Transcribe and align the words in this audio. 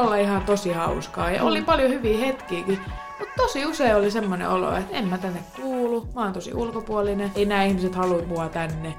olla 0.00 0.16
ihan 0.16 0.42
tosi 0.42 0.72
hauskaa 0.72 1.30
ja 1.30 1.44
oli 1.44 1.62
paljon 1.62 1.90
hyviä 1.90 2.18
hetkiäkin. 2.18 2.78
Mutta 3.18 3.34
tosi 3.36 3.66
usein 3.66 3.96
oli 3.96 4.10
semmoinen 4.10 4.48
olo, 4.48 4.76
että 4.76 4.96
en 4.96 5.08
mä 5.08 5.18
tänne 5.18 5.40
kuulu, 5.56 6.08
mä 6.14 6.22
oon 6.22 6.32
tosi 6.32 6.54
ulkopuolinen, 6.54 7.32
ei 7.34 7.44
nämä 7.46 7.64
ihmiset 7.64 7.94
halua 7.94 8.22
mua 8.22 8.48
tänne. 8.48 8.94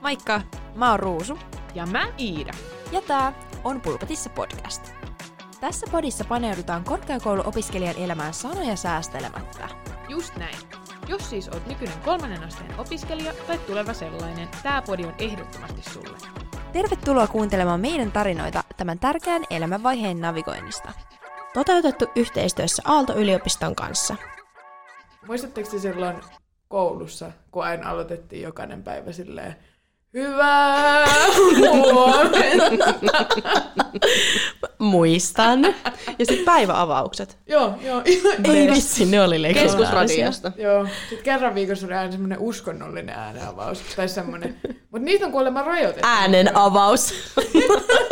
Moikka, 0.00 0.40
mä 0.74 0.90
oon 0.90 1.00
Ruusu. 1.00 1.38
Ja 1.74 1.86
mä 1.86 2.06
Iida. 2.18 2.52
Ja 2.92 3.00
tää 3.02 3.32
on 3.64 3.80
Pulpetissa 3.80 4.30
podcast. 4.30 4.92
Tässä 5.60 5.86
podissa 5.90 6.24
paneudutaan 6.24 6.84
korkeakouluopiskelijan 6.84 7.96
elämään 7.98 8.34
sanoja 8.34 8.76
säästelemättä. 8.76 9.68
Just 10.08 10.36
näin. 10.36 10.56
Jos 11.08 11.30
siis 11.30 11.48
oot 11.48 11.66
nykyinen 11.66 11.98
kolmannen 12.04 12.44
asteen 12.44 12.80
opiskelija 12.80 13.32
tai 13.46 13.58
tuleva 13.58 13.92
sellainen, 13.92 14.48
tää 14.62 14.82
podi 14.82 15.04
on 15.04 15.14
ehdottomasti 15.18 15.82
sulle. 15.90 16.18
Tervetuloa 16.72 17.26
kuuntelemaan 17.26 17.80
meidän 17.80 18.12
tarinoita 18.12 18.64
tämän 18.76 18.98
tärkeän 18.98 19.42
elämänvaiheen 19.50 20.20
navigoinnista. 20.20 20.92
Toteutettu 21.54 22.06
yhteistyössä 22.16 22.82
Aalto-yliopiston 22.86 23.74
kanssa. 23.74 24.16
Muistatteko 25.26 25.70
te 25.70 25.78
silloin 25.78 26.16
koulussa, 26.68 27.32
kun 27.50 27.64
aina 27.64 27.90
aloitettiin 27.90 28.42
jokainen 28.42 28.82
päivä 28.82 29.12
silleen, 29.12 29.56
Hyvää 30.14 31.06
huomenta. 31.92 32.94
Muistan. 34.78 35.64
Ja 36.18 36.26
sitten 36.26 36.44
päiväavaukset. 36.44 37.38
joo, 37.46 37.74
joo. 37.82 38.02
Ei 38.44 38.70
vitsi, 38.70 39.06
ne 39.06 39.22
oli 39.22 39.42
legendaarisia. 39.42 39.78
Keskusradiosta. 39.78 40.52
Joo, 40.56 40.86
sitten 41.08 41.24
kerran 41.24 41.54
viikossa 41.54 41.86
oli 41.86 41.94
aina 41.94 42.12
semmoinen 42.12 42.38
uskonnollinen 42.38 43.14
ääneavaus. 43.14 43.82
Tai 43.96 44.08
semmoinen. 44.08 44.60
Mutta 44.90 45.04
niitä 45.04 45.26
on 45.26 45.32
kuulemma 45.32 45.62
rajoitettu. 45.62 46.08
Äänen 46.08 46.56
avaus. 46.56 47.14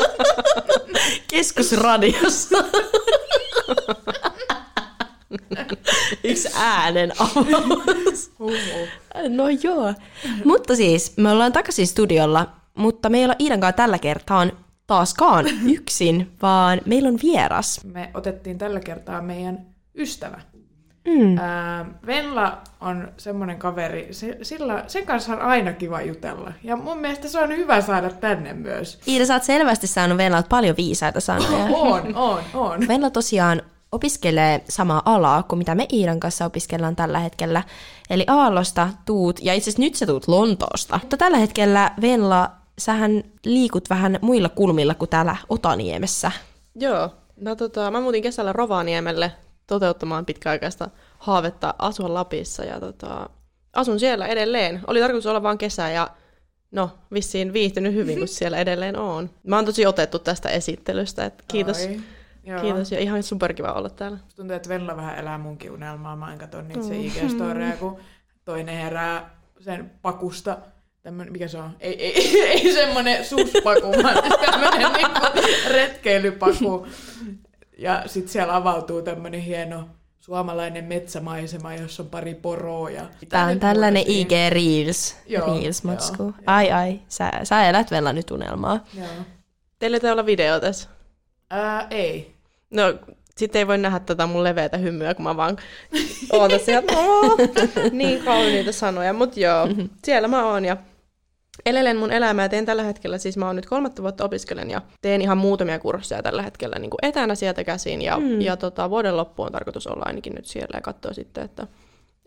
Keskusradiossa. 1.32 2.64
Yksi 6.24 6.48
äänen 6.56 7.12
avaus. 7.18 8.30
No 9.28 9.48
joo. 9.62 9.94
Mutta 10.44 10.76
siis, 10.76 11.16
me 11.16 11.30
ollaan 11.30 11.52
takaisin 11.52 11.86
studiolla, 11.86 12.46
mutta 12.74 13.08
me 13.08 13.18
ei 13.18 13.24
olla 13.24 13.36
Iidan 13.40 13.60
kanssa 13.60 13.76
tällä 13.76 13.98
kertaa 13.98 14.46
taaskaan 14.86 15.46
yksin, 15.76 16.32
vaan 16.42 16.80
meillä 16.86 17.08
on 17.08 17.18
vieras. 17.22 17.84
Me 17.84 18.10
otettiin 18.14 18.58
tällä 18.58 18.80
kertaa 18.80 19.22
meidän 19.22 19.66
ystävä. 19.94 20.40
Mm. 21.06 21.38
Ää, 21.38 21.86
Venla 22.06 22.62
on 22.80 23.08
semmoinen 23.16 23.58
kaveri, 23.58 24.08
se, 24.10 24.38
sillä, 24.42 24.84
sen 24.86 25.06
kanssa 25.06 25.32
on 25.32 25.40
aina 25.40 25.72
kiva 25.72 26.02
jutella. 26.02 26.52
Ja 26.62 26.76
mun 26.76 26.98
mielestä 26.98 27.28
se 27.28 27.40
on 27.40 27.56
hyvä 27.56 27.80
saada 27.80 28.10
tänne 28.10 28.52
myös. 28.52 29.00
Iida, 29.08 29.26
sä 29.26 29.34
oot 29.34 29.42
selvästi 29.42 29.86
saanut 29.86 30.18
Venlalta 30.18 30.48
paljon 30.48 30.76
viisaita 30.76 31.20
sanoja. 31.20 31.64
On, 31.64 32.16
on, 32.16 32.42
on. 32.54 32.88
Venla 32.88 33.10
tosiaan 33.10 33.62
opiskelee 33.92 34.64
samaa 34.68 35.02
alaa 35.04 35.42
kuin 35.42 35.58
mitä 35.58 35.74
me 35.74 35.86
Iidan 35.92 36.20
kanssa 36.20 36.44
opiskellaan 36.44 36.96
tällä 36.96 37.18
hetkellä. 37.18 37.62
Eli 38.10 38.24
Aallosta 38.28 38.88
tuut, 39.04 39.40
ja 39.42 39.54
itse 39.54 39.70
asiassa 39.70 39.82
nyt 39.82 39.94
sä 39.94 40.06
tuut 40.06 40.28
Lontoosta. 40.28 40.98
Mutta 41.02 41.16
tällä 41.16 41.38
hetkellä 41.38 41.90
Venla, 42.00 42.50
sähän 42.78 43.24
liikut 43.44 43.90
vähän 43.90 44.18
muilla 44.22 44.48
kulmilla 44.48 44.94
kuin 44.94 45.08
täällä 45.08 45.36
Otaniemessä. 45.48 46.32
Joo, 46.74 47.10
mä, 47.40 47.56
tota, 47.56 47.90
mä 47.90 48.00
muutin 48.00 48.22
kesällä 48.22 48.52
Rovaniemelle 48.52 49.32
toteuttamaan 49.66 50.26
pitkäaikaista 50.26 50.90
haavetta 51.18 51.74
asua 51.78 52.14
Lapissa 52.14 52.64
ja 52.64 52.80
tota, 52.80 53.30
asun 53.72 54.00
siellä 54.00 54.26
edelleen. 54.26 54.80
Oli 54.86 55.00
tarkoitus 55.00 55.26
olla 55.26 55.42
vain 55.42 55.58
kesä 55.58 55.90
ja 55.90 56.10
no, 56.70 56.90
vissiin 57.12 57.52
viihtynyt 57.52 57.94
hyvin, 57.94 58.18
kun 58.18 58.28
siellä 58.38 58.58
edelleen 58.58 58.98
on. 58.98 59.30
Mä 59.42 59.56
oon 59.56 59.64
tosi 59.64 59.86
otettu 59.86 60.18
tästä 60.18 60.48
esittelystä, 60.48 61.24
että 61.24 61.44
kiitos, 61.48 61.78
Ai, 61.78 62.00
joo. 62.46 62.60
kiitos 62.60 62.92
ja 62.92 62.98
ihan 62.98 63.22
superkiva 63.22 63.72
olla 63.72 63.90
täällä. 63.90 64.18
Tuntuu, 64.36 64.56
että 64.56 64.68
Venla 64.68 64.96
vähän 64.96 65.18
elää 65.18 65.38
munkin 65.38 65.70
unelmaa. 65.70 66.16
Mä 66.16 66.32
en 66.32 66.38
katso 66.38 66.62
niitä 66.62 66.82
se 66.82 66.94
IG-storeja, 66.94 67.76
kun 67.76 67.98
toinen 68.44 68.76
herää 68.76 69.30
sen 69.60 69.90
pakusta. 70.02 70.58
Tämmönen, 71.02 71.32
mikä 71.32 71.48
se 71.48 71.58
on? 71.58 71.76
Ei, 71.80 72.04
ei, 72.04 72.42
ei 72.52 72.72
semmonen 72.72 73.24
suspaku, 73.24 73.86
vaan 74.02 74.22
tämmönen 74.50 74.92
niinku 74.92 75.20
retkeilypaku. 75.68 76.86
Ja 77.78 78.02
sit 78.06 78.28
siellä 78.28 78.56
avautuu 78.56 79.02
tämmönen 79.02 79.40
hieno 79.40 79.88
suomalainen 80.18 80.84
metsämaisema, 80.84 81.74
jossa 81.74 82.02
on 82.02 82.08
pari 82.08 82.34
poroa. 82.34 82.90
Ja 82.90 83.06
Tää 83.28 83.46
on 83.46 83.60
tällainen 83.60 84.04
IG 84.06 84.30
Reels, 84.50 85.16
Joo, 85.26 85.46
Reels-matsku. 85.46 86.22
joo, 86.22 86.32
Ai 86.46 86.72
ai, 86.72 87.00
sä, 87.08 87.30
sä 87.42 87.68
elät 87.68 87.90
Venla 87.90 88.12
nyt 88.12 88.30
unelmaa. 88.30 88.84
Joo. 88.94 89.06
Teillä 89.78 89.98
ei 90.02 90.10
olla 90.10 90.26
video 90.26 90.60
tässä. 90.60 90.88
Ää, 91.50 91.86
ei. 91.90 92.35
No, 92.70 92.82
sitten 93.36 93.58
ei 93.58 93.66
voi 93.66 93.78
nähdä 93.78 94.00
tätä 94.00 94.26
mun 94.26 94.44
leveätä 94.44 94.76
hymyä, 94.76 95.14
kun 95.14 95.22
mä 95.24 95.36
vaan 95.36 95.56
oon 96.32 96.50
tässä 96.50 96.72
ja 96.72 96.82
"Oo, 96.96 97.36
niin 97.90 98.24
kauniita 98.24 98.72
sanoja. 98.72 99.12
Mutta 99.12 99.40
joo, 99.40 99.68
siellä 100.04 100.28
mä 100.28 100.46
oon 100.46 100.64
ja 100.64 100.76
elelen 101.66 101.96
mun 101.96 102.12
elämää. 102.12 102.48
Teen 102.48 102.66
tällä 102.66 102.82
hetkellä, 102.82 103.18
siis 103.18 103.36
mä 103.36 103.46
oon 103.46 103.56
nyt 103.56 103.66
kolmatta 103.66 104.02
vuotta 104.02 104.24
opiskelen 104.24 104.70
ja 104.70 104.82
teen 105.02 105.22
ihan 105.22 105.38
muutamia 105.38 105.78
kursseja 105.78 106.22
tällä 106.22 106.42
hetkellä 106.42 106.78
niin 106.78 106.90
kuin 106.90 106.98
etänä 107.02 107.34
sieltä 107.34 107.64
käsin. 107.64 108.02
Ja, 108.02 108.18
mm. 108.18 108.40
ja 108.40 108.56
tota, 108.56 108.90
vuoden 108.90 109.16
loppu 109.16 109.42
on 109.42 109.52
tarkoitus 109.52 109.86
olla 109.86 110.02
ainakin 110.06 110.34
nyt 110.34 110.46
siellä 110.46 110.76
ja 110.76 110.80
katsoa 110.80 111.12
sitten, 111.12 111.44
että, 111.44 111.66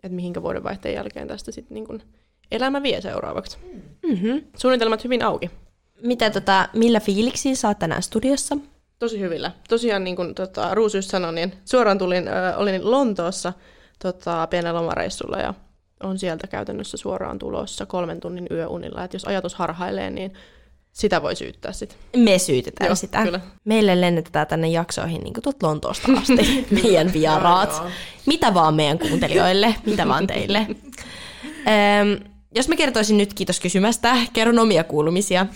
että 0.02 0.16
mihinkä 0.16 0.42
vuoden 0.42 0.64
vaihteen 0.64 0.94
jälkeen 0.94 1.28
tästä 1.28 1.52
sitten 1.52 1.74
niin 1.74 1.86
kuin 1.86 2.02
elämä 2.50 2.82
vie 2.82 3.00
seuraavaksi. 3.00 3.58
Mm-hmm. 4.02 4.42
Suunnitelmat 4.56 5.04
hyvin 5.04 5.22
auki. 5.24 5.50
Mitä 6.02 6.30
tota, 6.30 6.68
millä 6.72 7.00
fiiliksiä 7.00 7.54
sä 7.54 7.68
oot 7.68 7.78
tänään 7.78 8.02
studiossa? 8.02 8.56
Tosi 9.00 9.20
hyvillä. 9.20 9.52
Tosiaan 9.68 10.04
niin 10.04 10.16
kuin 10.16 10.34
tota, 10.34 10.74
Ruus 10.74 10.94
just 10.94 11.10
sanoi, 11.10 11.32
niin 11.32 11.52
suoraan 11.64 11.98
tulin, 11.98 12.28
ö, 12.28 12.56
olin 12.56 12.90
Lontoossa 12.90 13.52
tota, 14.02 14.46
pienellä 14.46 14.80
lomareissulla 14.80 15.38
ja 15.38 15.54
on 16.02 16.18
sieltä 16.18 16.46
käytännössä 16.46 16.96
suoraan 16.96 17.38
tulossa 17.38 17.86
kolmen 17.86 18.20
tunnin 18.20 18.46
yöunilla. 18.50 19.04
Et 19.04 19.12
jos 19.12 19.24
ajatus 19.24 19.54
harhailee, 19.54 20.10
niin 20.10 20.32
sitä 20.92 21.22
voi 21.22 21.36
syyttää 21.36 21.72
sitten. 21.72 21.98
Me 22.16 22.38
syytetään 22.38 22.88
Joo, 22.88 22.94
sitä. 22.94 23.22
kyllä. 23.22 23.40
Meille 23.64 24.00
lennätetään 24.00 24.46
tänne 24.46 24.68
jaksoihin 24.68 25.20
niin 25.20 25.34
tuolta 25.42 25.66
Lontoosta 25.66 26.12
asti, 26.18 26.66
meidän 26.82 27.12
vieraat. 27.12 27.82
Mitä 28.26 28.54
vaan 28.54 28.74
meidän 28.74 28.98
kuuntelijoille, 28.98 29.74
mitä 29.86 30.08
vaan 30.08 30.26
teille. 30.26 30.66
Öm, 32.00 32.30
jos 32.54 32.68
mä 32.68 32.76
kertoisin 32.76 33.16
nyt, 33.18 33.34
kiitos 33.34 33.60
kysymästä, 33.60 34.16
kerron 34.32 34.58
omia 34.58 34.84
kuulumisia. 34.84 35.46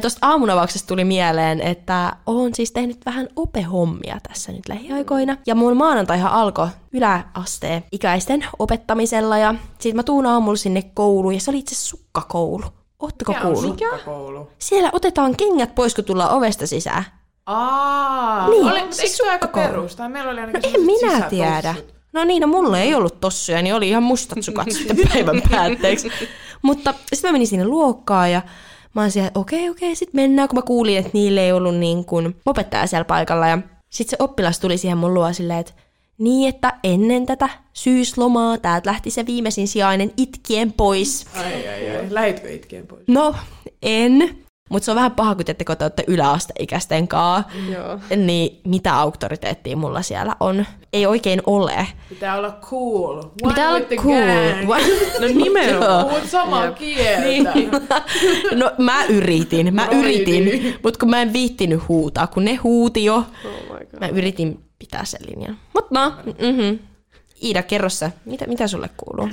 Tuosta 0.00 0.26
aamunavauksesta 0.26 0.86
tuli 0.88 1.04
mieleen, 1.04 1.60
että 1.60 2.16
oon 2.26 2.54
siis 2.54 2.72
tehnyt 2.72 2.98
vähän 3.06 3.28
opehommia 3.36 4.18
tässä 4.28 4.52
nyt 4.52 4.68
lähiaikoina. 4.68 5.36
Ja 5.46 5.54
mun 5.54 5.76
maanantaihan 5.76 6.32
alkoi 6.32 6.68
yläasteen 6.92 7.84
ikäisten 7.92 8.46
opettamisella 8.58 9.38
ja 9.38 9.54
sit 9.78 9.94
mä 9.94 10.02
tuun 10.02 10.26
aamulla 10.26 10.56
sinne 10.56 10.82
kouluun 10.94 11.34
ja 11.34 11.40
se 11.40 11.50
oli 11.50 11.58
itse 11.58 11.74
sukkakoulu. 11.74 12.64
Ootteko 12.98 13.32
Mikä 13.32 13.42
kuullut? 13.44 13.78
sukkakoulu? 13.80 14.48
Siellä 14.58 14.90
otetaan 14.92 15.36
kengät 15.36 15.74
pois, 15.74 15.94
kun 15.94 16.04
tullaan 16.04 16.30
ovesta 16.30 16.66
sisään. 16.66 17.04
Aa, 17.46 18.48
Niin, 18.48 18.66
oli, 18.66 18.80
siis 18.90 19.12
eikö 19.20 19.32
aika 19.32 19.46
sukkakoulu. 19.46 19.68
perusta? 19.74 20.08
Meillä 20.08 20.30
oli 20.30 20.40
ainakin 20.40 20.64
En 20.66 20.70
sellaiset 20.72 21.00
minä 21.10 21.30
tiedä. 21.30 21.74
No 22.14 22.24
niin, 22.24 22.40
no 22.40 22.46
mulla 22.46 22.78
ei 22.78 22.94
ollut 22.94 23.20
tossuja, 23.20 23.62
niin 23.62 23.74
oli 23.74 23.88
ihan 23.88 24.02
mustat 24.02 24.42
sukat 24.42 24.70
sitten 24.72 24.96
päivän 25.12 25.42
päätteeksi. 25.50 26.08
Mutta 26.62 26.94
sitten 27.12 27.28
mä 27.28 27.32
menin 27.32 27.46
sinne 27.46 27.64
luokkaan 27.64 28.32
ja 28.32 28.42
mä 28.94 29.00
oon 29.00 29.10
siellä, 29.10 29.26
että 29.26 29.40
okei, 29.40 29.70
okei, 29.70 29.94
sitten 29.94 30.20
mennään, 30.20 30.48
kun 30.48 30.58
mä 30.58 30.62
kuulin, 30.62 30.98
että 30.98 31.10
niille 31.14 31.40
ei 31.40 31.52
ollut 31.52 31.74
niin 31.76 32.04
kuin 32.04 32.36
opettaja 32.46 32.86
siellä 32.86 33.04
paikalla. 33.04 33.48
Ja 33.48 33.58
sitten 33.90 34.18
se 34.18 34.24
oppilas 34.24 34.60
tuli 34.60 34.78
siihen 34.78 34.98
mun 34.98 35.14
luo 35.14 35.32
silleen, 35.32 35.60
että 35.60 35.72
niin, 36.18 36.48
että 36.48 36.74
ennen 36.84 37.26
tätä 37.26 37.48
syyslomaa 37.72 38.58
täältä 38.58 38.90
lähti 38.90 39.10
se 39.10 39.26
viimeisin 39.26 39.68
sijainen 39.68 40.12
itkien 40.16 40.72
pois. 40.72 41.26
Ai, 41.36 41.68
ai, 41.68 41.96
ai. 41.96 42.06
Lähitkö 42.10 42.52
itkeen 42.52 42.86
pois? 42.86 43.02
No, 43.06 43.34
en. 43.82 44.43
Mutta 44.70 44.84
se 44.84 44.90
on 44.90 44.94
vähän 44.94 45.10
paha, 45.12 45.34
kun 45.34 45.44
te 45.44 45.54
te 45.54 45.64
olette 45.80 46.04
yläasteikäisten 46.06 47.08
kaa. 47.08 47.50
Joo. 47.72 48.00
Niin 48.16 48.60
mitä 48.64 48.94
auktoriteettia 48.96 49.76
mulla 49.76 50.02
siellä 50.02 50.36
on? 50.40 50.66
Ei 50.92 51.06
oikein 51.06 51.42
ole. 51.46 51.86
Pitää 52.08 52.36
olla 52.38 52.58
cool. 52.60 53.16
One 53.18 53.30
Pitää 53.48 53.70
olla 53.70 53.80
cool. 53.96 54.80
No 55.20 55.26
nimenomaan. 55.26 56.04
Puhut 56.04 56.30
samaa 56.30 56.72
kieltä. 56.72 57.20
Niin. 57.20 57.70
No 58.60 58.72
mä 58.78 59.04
yritin, 59.04 59.74
mä 59.74 59.86
yritin, 59.86 60.74
mutta 60.82 60.98
kun 60.98 61.10
mä 61.10 61.22
en 61.22 61.32
viittinyt 61.32 61.88
huutaa, 61.88 62.26
kun 62.26 62.44
ne 62.44 62.54
huuti 62.54 63.04
jo, 63.04 63.16
Oh 63.16 63.24
my 63.44 63.86
god. 63.86 64.00
mä 64.00 64.08
yritin 64.08 64.64
pitää 64.78 65.04
sen 65.04 65.20
linjan. 65.26 65.58
Mutta 65.74 65.90
no, 65.90 66.12
mm-hmm. 66.26 66.78
Iida, 67.42 67.62
kerro 67.62 67.88
sä, 67.88 68.10
mitä, 68.24 68.46
mitä 68.46 68.66
sulle 68.68 68.90
kuuluu? 68.96 69.28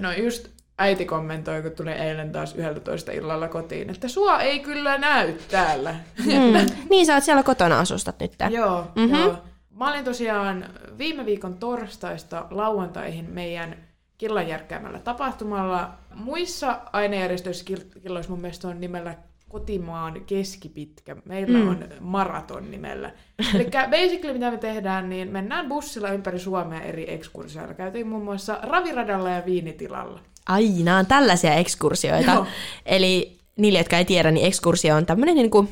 No 0.00 0.12
just 0.12 0.48
äiti 0.78 1.04
kommentoi, 1.04 1.62
kun 1.62 1.70
tuli 1.72 1.90
eilen 1.90 2.32
taas 2.32 2.54
11 2.54 3.12
illalla 3.12 3.48
kotiin, 3.48 3.90
että 3.90 4.08
sua 4.08 4.40
ei 4.40 4.60
kyllä 4.60 4.98
näy 4.98 5.32
täällä. 5.50 5.94
Mm. 6.26 6.66
Niin 6.90 7.06
sä 7.06 7.14
oot 7.14 7.24
siellä 7.24 7.42
kotona 7.42 7.78
asustat 7.80 8.20
nyt. 8.20 8.32
joo, 8.50 8.84
Mhm. 8.96 9.14
joo. 9.14 9.34
Mä 9.70 9.90
olin 9.90 10.04
tosiaan 10.04 10.64
viime 10.98 11.26
viikon 11.26 11.54
torstaista 11.54 12.46
lauantaihin 12.50 13.30
meidän 13.30 13.76
killanjärkkäämällä 14.18 14.98
tapahtumalla. 14.98 15.90
Muissa 16.14 16.80
ainejärjestöissä 16.92 17.64
kil- 17.70 18.00
killoissa 18.02 18.30
mun 18.30 18.40
mielestä 18.40 18.68
on 18.68 18.80
nimellä 18.80 19.14
kotimaan 19.48 20.24
keskipitkä. 20.26 21.16
Meillä 21.24 21.58
mm. 21.58 21.68
on 21.68 21.84
maraton 22.00 22.70
nimellä. 22.70 23.10
Eli 23.54 23.68
basically 23.90 24.32
mitä 24.32 24.50
me 24.50 24.56
tehdään, 24.56 25.08
niin 25.08 25.28
mennään 25.32 25.68
bussilla 25.68 26.08
ympäri 26.10 26.38
Suomea 26.38 26.80
eri 26.80 27.12
ekskursioilla. 27.12 27.74
Käytiin 27.74 28.06
muun 28.06 28.24
muassa 28.24 28.58
raviradalla 28.62 29.30
ja 29.30 29.42
viinitilalla. 29.46 30.20
Ai, 30.48 30.68
nämä 30.82 30.98
on 30.98 31.06
tällaisia 31.06 31.54
ekskursioita. 31.54 32.30
Joo. 32.32 32.46
Eli 32.86 33.38
niille, 33.56 33.78
jotka 33.78 33.96
ei 33.98 34.04
tiedä, 34.04 34.30
niin 34.30 34.46
ekskursio 34.46 34.96
on 34.96 35.06
tämmöinen 35.06 35.34
niin 35.36 35.50
kuin 35.50 35.68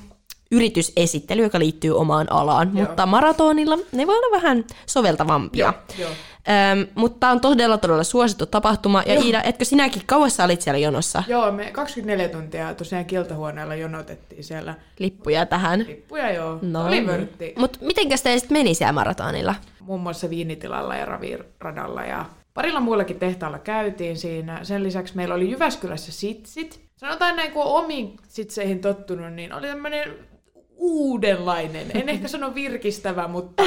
yritysesittely, 0.52 1.43
joka 1.43 1.58
liittyy 1.58 1.96
omaan 1.99 2.32
alaan. 2.32 2.70
Joo. 2.75 2.87
Mutta 2.87 3.06
maratonilla 3.06 3.78
ne 3.93 4.06
voi 4.06 4.17
olla 4.19 4.37
vähän 4.37 4.64
soveltavampia. 4.87 5.75
Joo. 5.99 6.11
Öm, 6.73 6.87
mutta 6.94 7.17
tämä 7.20 7.32
on 7.32 7.40
todella, 7.40 7.78
todella 7.78 8.05
suosittu 8.05 8.46
tapahtuma. 8.46 9.02
Ja 9.06 9.14
Joo. 9.14 9.23
Iida, 9.25 9.43
etkö 9.43 9.64
sinäkin 9.64 10.02
kauassa 10.06 10.44
olit 10.44 10.62
siellä 10.62 10.78
jonossa? 10.78 11.23
Joo, 11.28 11.52
me 11.52 11.70
24 11.73 12.28
tuntia 12.28 12.75
tosiaan 12.75 13.05
kiltahuoneella 13.05 13.75
jonotettiin 13.75 14.44
siellä 14.44 14.75
Lippuja 14.99 15.46
tähän. 15.46 15.84
lippuja, 15.88 16.32
joo. 16.32 16.58
No 16.62 16.84
Oli 16.87 16.90
niin. 16.90 17.06
vörtti. 17.06 17.55
Mutta 17.58 17.78
mitenkäs 17.82 18.23
te 18.23 18.38
sitten 18.38 18.58
meni 18.58 18.75
siellä 18.75 18.93
maratonilla? 18.93 19.55
muun 19.81 20.00
muassa 20.00 20.31
viinitilalla 20.31 20.96
ja 20.96 21.05
raviradalla 21.05 22.02
ja 22.05 22.25
parilla 22.56 22.81
muullakin 22.81 23.19
tehtaalla 23.19 23.58
käytiin 23.58 24.17
siinä. 24.17 24.64
Sen 24.64 24.82
lisäksi 24.82 25.17
meillä 25.17 25.35
oli 25.35 25.50
Jyväskylässä 25.50 26.12
sitsit. 26.12 26.81
Sanotaan 26.97 27.37
näin, 27.37 27.53
kun 27.53 27.62
on 27.64 27.85
omiin 27.85 28.17
sitseihin 28.29 28.81
tottunut, 28.81 29.32
niin 29.32 29.53
oli 29.53 29.67
tämmöinen 29.67 30.14
uudenlainen, 30.76 31.87
en 31.94 32.08
ehkä 32.08 32.29
sano 32.29 32.55
virkistävä, 32.55 33.29
mutta 33.29 33.62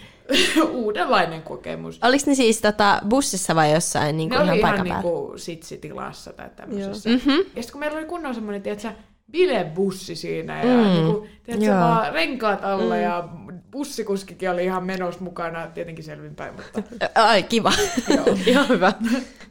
uudenlainen 0.72 1.42
kokemus. 1.42 2.00
Oliko 2.02 2.24
ne 2.26 2.34
siis 2.34 2.60
tota, 2.60 3.00
bussissa 3.08 3.54
vai 3.54 3.72
jossain 3.72 4.16
niin 4.16 4.28
Ne 4.28 4.36
kuin 4.36 4.50
oli 4.50 4.58
ihan 4.58 4.58
ihan 4.58 4.70
paikan 4.70 4.88
päällä? 4.88 5.10
niinku 5.10 5.38
sitsitilassa 5.38 6.32
tai 6.32 6.50
tämmöisessä. 6.56 7.10
Mm-hmm. 7.10 7.32
Ja 7.32 7.62
sitten 7.62 7.72
kun 7.72 7.80
meillä 7.80 7.98
oli 7.98 8.06
kunnon 8.06 8.34
semmoinen, 8.34 8.62
tiedätkö, 8.62 8.88
bilebussi 9.30 10.14
siinä 10.14 10.64
ja 10.64 10.76
mm. 10.76 10.82
niinku, 10.82 11.26
tiedätkö, 11.42 11.66
Joo. 11.66 11.80
vaan 11.80 12.12
renkaat 12.12 12.64
alla 12.64 12.94
mm. 12.94 13.02
ja 13.02 13.28
bussikuskikin 13.70 14.50
oli 14.50 14.64
ihan 14.64 14.84
menossa 14.84 15.20
mukana, 15.20 15.66
tietenkin 15.66 16.04
selvinpäin, 16.04 16.54
mutta 16.54 16.82
Ai, 17.14 17.42
kiva. 17.42 17.72
joo. 18.16 18.26
Ihan 18.46 18.68
hyvä. 18.68 18.92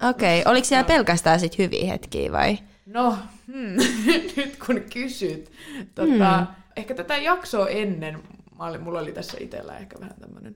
Okei, 0.10 0.42
okay. 0.42 0.52
oliko 0.52 0.66
siellä 0.66 0.84
pelkästään 0.84 1.40
sit 1.40 1.58
hyviä 1.58 1.92
hetkiä 1.92 2.32
vai? 2.32 2.58
No, 2.86 3.18
hmm, 3.48 3.78
nyt 4.38 4.58
kun 4.66 4.82
kysyt. 4.94 5.52
Tota, 5.96 6.38
hmm. 6.38 6.48
Ehkä 6.76 6.96
tätä 6.96 7.18
jaksoa 7.18 7.68
ennen, 7.68 8.24
mulla 8.80 9.00
oli 9.00 9.12
tässä 9.12 9.38
itsellä 9.40 9.78
ehkä 9.78 10.00
vähän 10.00 10.16
tämmöinen 10.22 10.56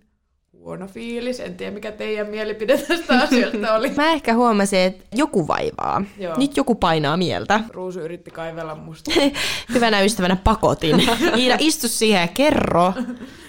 huono 0.63 0.88
fiilis. 0.88 1.40
En 1.40 1.56
tiedä, 1.58 1.72
mikä 1.72 1.92
teidän 1.92 2.28
mielipide 2.30 2.78
tästä 2.78 3.13
asiasta 3.24 3.74
oli. 3.75 3.90
Mä 3.90 4.12
ehkä 4.12 4.34
huomasin, 4.34 4.80
että 4.80 5.04
joku 5.16 5.48
vaivaa. 5.48 6.04
Joo. 6.18 6.36
Nyt 6.38 6.58
joku 6.58 6.75
painaa 6.75 7.18
mieltä. 7.18 7.60
Ruusu 7.69 8.00
yritti 8.00 8.31
kaivella 8.31 8.75
musta. 8.75 9.12
Hyvänä 9.74 10.02
ystävänä 10.02 10.38
pakotin. 10.44 10.96
Iida, 11.38 11.56
istu 11.60 11.88
siihen 11.88 12.22
ja 12.22 12.28
kerro. 12.28 12.94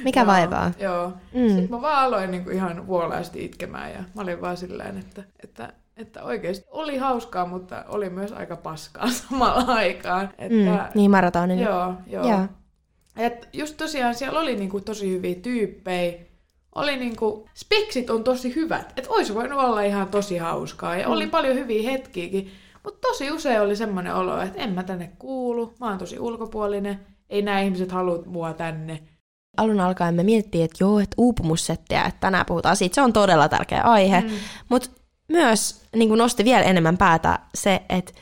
Mikä 0.04 0.20
Joo, 0.20 0.26
vaivaa? 0.26 0.72
Joo. 0.78 1.12
Mm. 1.34 1.48
Sitten 1.48 1.70
mä 1.70 1.82
vaan 1.82 2.04
aloin 2.04 2.30
niinku 2.30 2.50
ihan 2.50 2.86
vuolaasti 2.86 3.44
itkemään 3.44 3.90
ja 3.90 3.98
mä 4.14 4.22
olin 4.22 4.40
vaan 4.40 4.56
silleen, 4.56 4.98
että, 4.98 5.22
että, 5.44 5.72
että 5.96 6.22
oikeasti 6.22 6.66
oli 6.70 6.96
hauskaa, 6.96 7.46
mutta 7.46 7.84
oli 7.88 8.10
myös 8.10 8.32
aika 8.32 8.56
paskaa 8.56 9.10
samalla 9.28 9.72
aikaan. 9.74 10.30
Että, 10.38 10.54
Mm, 10.54 10.78
niin 10.94 11.10
maratonin. 11.10 11.58
Joo, 11.58 11.94
joo. 12.06 12.28
Joo. 12.28 12.40
Et 13.16 13.48
just 13.52 13.76
tosiaan 13.76 14.14
siellä 14.14 14.40
oli 14.40 14.56
niinku 14.56 14.80
tosi 14.80 15.10
hyviä 15.10 15.34
tyyppejä. 15.34 16.12
Oli 16.74 16.96
niinku, 16.96 17.48
speksit 17.54 18.10
on 18.10 18.24
tosi 18.24 18.54
hyvät. 18.54 18.92
Et 18.96 19.06
olisi 19.06 19.34
voinut 19.34 19.60
olla 19.60 19.82
ihan 19.82 20.08
tosi 20.08 20.36
hauskaa. 20.36 20.96
Ja 20.96 21.08
oli 21.08 21.26
paljon 21.26 21.56
hyviä 21.56 21.90
hetkiäkin. 21.90 22.52
Mutta 22.84 23.08
tosi 23.08 23.30
usein 23.30 23.60
oli 23.60 23.76
semmoinen 23.76 24.14
olo, 24.14 24.40
että 24.40 24.62
en 24.62 24.72
mä 24.72 24.82
tänne 24.82 25.12
kuulu. 25.18 25.74
Mä 25.80 25.88
oon 25.88 25.98
tosi 25.98 26.18
ulkopuolinen. 26.18 27.00
Ei 27.30 27.42
nämä 27.42 27.60
ihmiset 27.60 27.92
halua 27.92 28.22
mua 28.26 28.52
tänne. 28.52 29.02
Alun 29.56 29.80
alkaen 29.80 30.14
me 30.14 30.22
miettii, 30.22 30.62
että 30.62 30.84
joo, 30.84 31.00
että 31.00 31.14
uupumussettiä, 31.18 32.04
että 32.04 32.20
tänään 32.20 32.46
puhutaan 32.46 32.76
siitä. 32.76 32.94
Se 32.94 33.02
on 33.02 33.12
todella 33.12 33.48
tärkeä 33.48 33.80
aihe. 33.80 34.20
Mm. 34.20 34.30
Mutta 34.68 34.90
myös 35.28 35.82
niin 35.96 36.08
kuin 36.08 36.18
nosti 36.18 36.44
vielä 36.44 36.62
enemmän 36.62 36.98
päätä 36.98 37.38
se, 37.54 37.82
että 37.88 38.12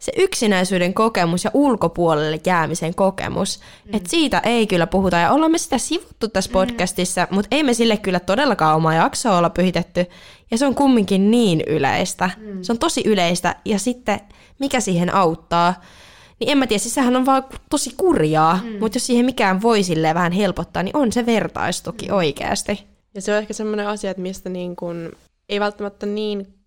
se 0.00 0.12
yksinäisyyden 0.16 0.94
kokemus 0.94 1.44
ja 1.44 1.50
ulkopuolelle 1.54 2.40
jäämisen 2.46 2.94
kokemus, 2.94 3.60
mm. 3.84 3.94
että 3.94 4.10
siitä 4.10 4.38
ei 4.38 4.66
kyllä 4.66 4.86
puhuta. 4.86 5.16
Ja 5.16 5.32
ollaan 5.32 5.52
me 5.52 5.58
sitä 5.58 5.78
sivuttu 5.78 6.28
tässä 6.28 6.52
podcastissa, 6.52 7.28
mutta 7.30 7.48
ei 7.56 7.62
me 7.62 7.74
sille 7.74 7.96
kyllä 7.96 8.20
todellakaan 8.20 8.76
omaa 8.76 8.94
jaksoa 8.94 9.38
olla 9.38 9.50
pyhitetty. 9.50 10.06
Ja 10.50 10.58
se 10.58 10.66
on 10.66 10.74
kumminkin 10.74 11.30
niin 11.30 11.62
yleistä. 11.66 12.30
Mm. 12.36 12.62
Se 12.62 12.72
on 12.72 12.78
tosi 12.78 13.02
yleistä. 13.04 13.56
Ja 13.64 13.78
sitten 13.78 14.20
mikä 14.58 14.80
siihen 14.80 15.14
auttaa, 15.14 15.74
niin 16.40 16.50
en 16.50 16.58
mä 16.58 16.66
tiedä, 16.66 16.78
siis 16.78 16.94
sehän 16.94 17.16
on 17.16 17.26
vaan 17.26 17.44
tosi 17.70 17.94
kurjaa, 17.96 18.60
mm. 18.64 18.78
mutta 18.78 18.96
jos 18.96 19.06
siihen 19.06 19.24
mikään 19.24 19.62
voi 19.62 19.82
silleen 19.82 20.14
vähän 20.14 20.32
helpottaa, 20.32 20.82
niin 20.82 20.96
on 20.96 21.12
se 21.12 21.26
vertaistuki 21.26 22.06
mm. 22.06 22.14
oikeasti. 22.14 22.84
Ja 23.14 23.20
se 23.20 23.32
on 23.32 23.38
ehkä 23.38 23.54
semmoinen 23.54 23.86
asia, 23.86 24.10
että 24.10 24.22
mistä 24.22 24.48
niin 24.48 24.76
kun, 24.76 25.12
ei 25.48 25.60
välttämättä 25.60 26.06
niin 26.06 26.59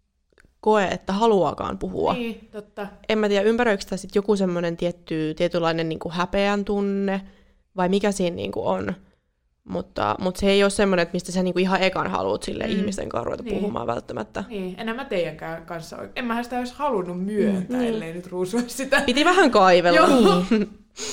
koe, 0.64 0.88
että 0.88 1.14
haluaakaan 1.14 1.78
puhua. 1.78 2.14
Niin, 2.14 2.50
totta. 2.52 2.88
En 3.10 3.20
mä 3.20 3.30
tiedä, 3.30 3.50
ympäröikö 3.50 3.82
sitä 3.82 3.98
sit 3.98 4.16
joku 4.16 4.36
semmoinen 4.36 4.78
tietty, 4.78 5.34
tietynlainen 5.38 5.90
niin 5.90 6.00
kuin 6.00 6.14
häpeän 6.14 6.66
tunne, 6.66 7.22
vai 7.76 7.90
mikä 7.90 8.12
siinä 8.12 8.36
niin 8.36 8.52
kuin 8.52 8.66
on. 8.66 8.94
Mutta, 9.64 10.16
mutta 10.20 10.40
se 10.40 10.50
ei 10.50 10.64
ole 10.64 10.70
semmoinen, 10.70 11.04
että 11.04 11.14
mistä 11.14 11.32
sä 11.32 11.44
niin 11.44 11.54
kuin 11.54 11.62
ihan 11.62 11.82
ekan 11.82 12.12
haluat 12.12 12.44
sille 12.44 12.64
mm. 12.64 12.72
ihmisten 12.72 13.10
kanssa 13.10 13.24
ruveta 13.26 13.44
Niin. 13.44 13.56
puhumaan 13.56 13.88
välttämättä. 13.88 14.44
Niin, 14.50 14.76
enää 14.80 14.94
mä 14.96 15.06
teidänkään 15.06 15.66
kanssa 15.66 15.96
oikein. 15.98 16.14
En 16.16 16.26
mähän 16.26 16.44
sitä 16.44 16.60
olisi 16.60 16.74
halunnut 16.78 17.26
myöntää, 17.26 17.78
mm. 17.78 17.88
ellei 17.88 18.14
nyt 18.14 18.28
ruusua 18.28 18.62
sitä. 18.68 19.02
Piti 19.06 19.26
vähän 19.26 19.52
kaivella. 19.52 19.98
Joo. 20.00 20.44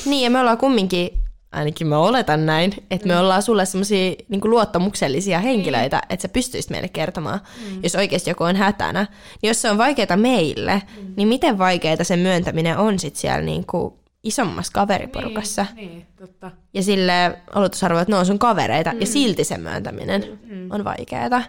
Niin, 0.07 0.25
ja 0.25 0.31
me 0.31 0.41
ollaan 0.41 0.59
kumminkin, 0.59 1.11
ainakin 1.53 1.87
mä 1.87 1.99
oletan 1.99 2.47
näin, 2.47 2.75
että 2.91 3.09
me 3.09 3.17
ollaan 3.17 3.43
sulle 3.43 3.67
semmoisia 3.67 4.15
niin 4.29 4.41
luottamuksellisia 4.45 5.41
henkilöitä, 5.41 6.03
että 6.09 6.23
sä 6.23 6.29
pystyisit 6.29 6.71
meille 6.71 6.89
kertomaan, 6.89 7.41
mm. 7.71 7.81
jos 7.83 7.95
oikeasti 7.95 8.31
joku 8.31 8.45
on 8.45 8.57
hätänä. 8.57 9.07
Niin 9.43 9.49
jos 9.49 9.63
se 9.63 9.71
on 9.71 9.79
vaikeaa 9.79 10.17
meille, 10.17 10.83
mm. 10.97 11.13
niin 11.17 11.29
miten 11.29 11.59
vaikeaa 11.59 12.05
sen 12.05 12.19
myöntäminen 12.19 12.79
on 12.79 12.99
sit 12.99 13.17
siellä 13.17 13.43
niin 13.43 13.67
kuin 13.67 13.95
isommassa 14.23 14.73
kaveriporukassa? 14.73 15.67
Niin, 15.77 15.89
niin, 15.89 16.07
totta. 16.19 16.51
Ja 16.75 16.83
sille 16.83 17.39
oletusarvo, 17.55 17.99
että 17.99 18.13
ne 18.13 18.19
on 18.19 18.27
sun 18.27 18.39
kavereita, 18.39 18.93
mm. 18.93 19.01
ja 19.01 19.07
silti 19.07 19.45
sen 19.45 19.61
myöntäminen 19.61 20.39
mm. 20.45 20.71
on 20.71 20.85
vaikeaa. 20.85 21.43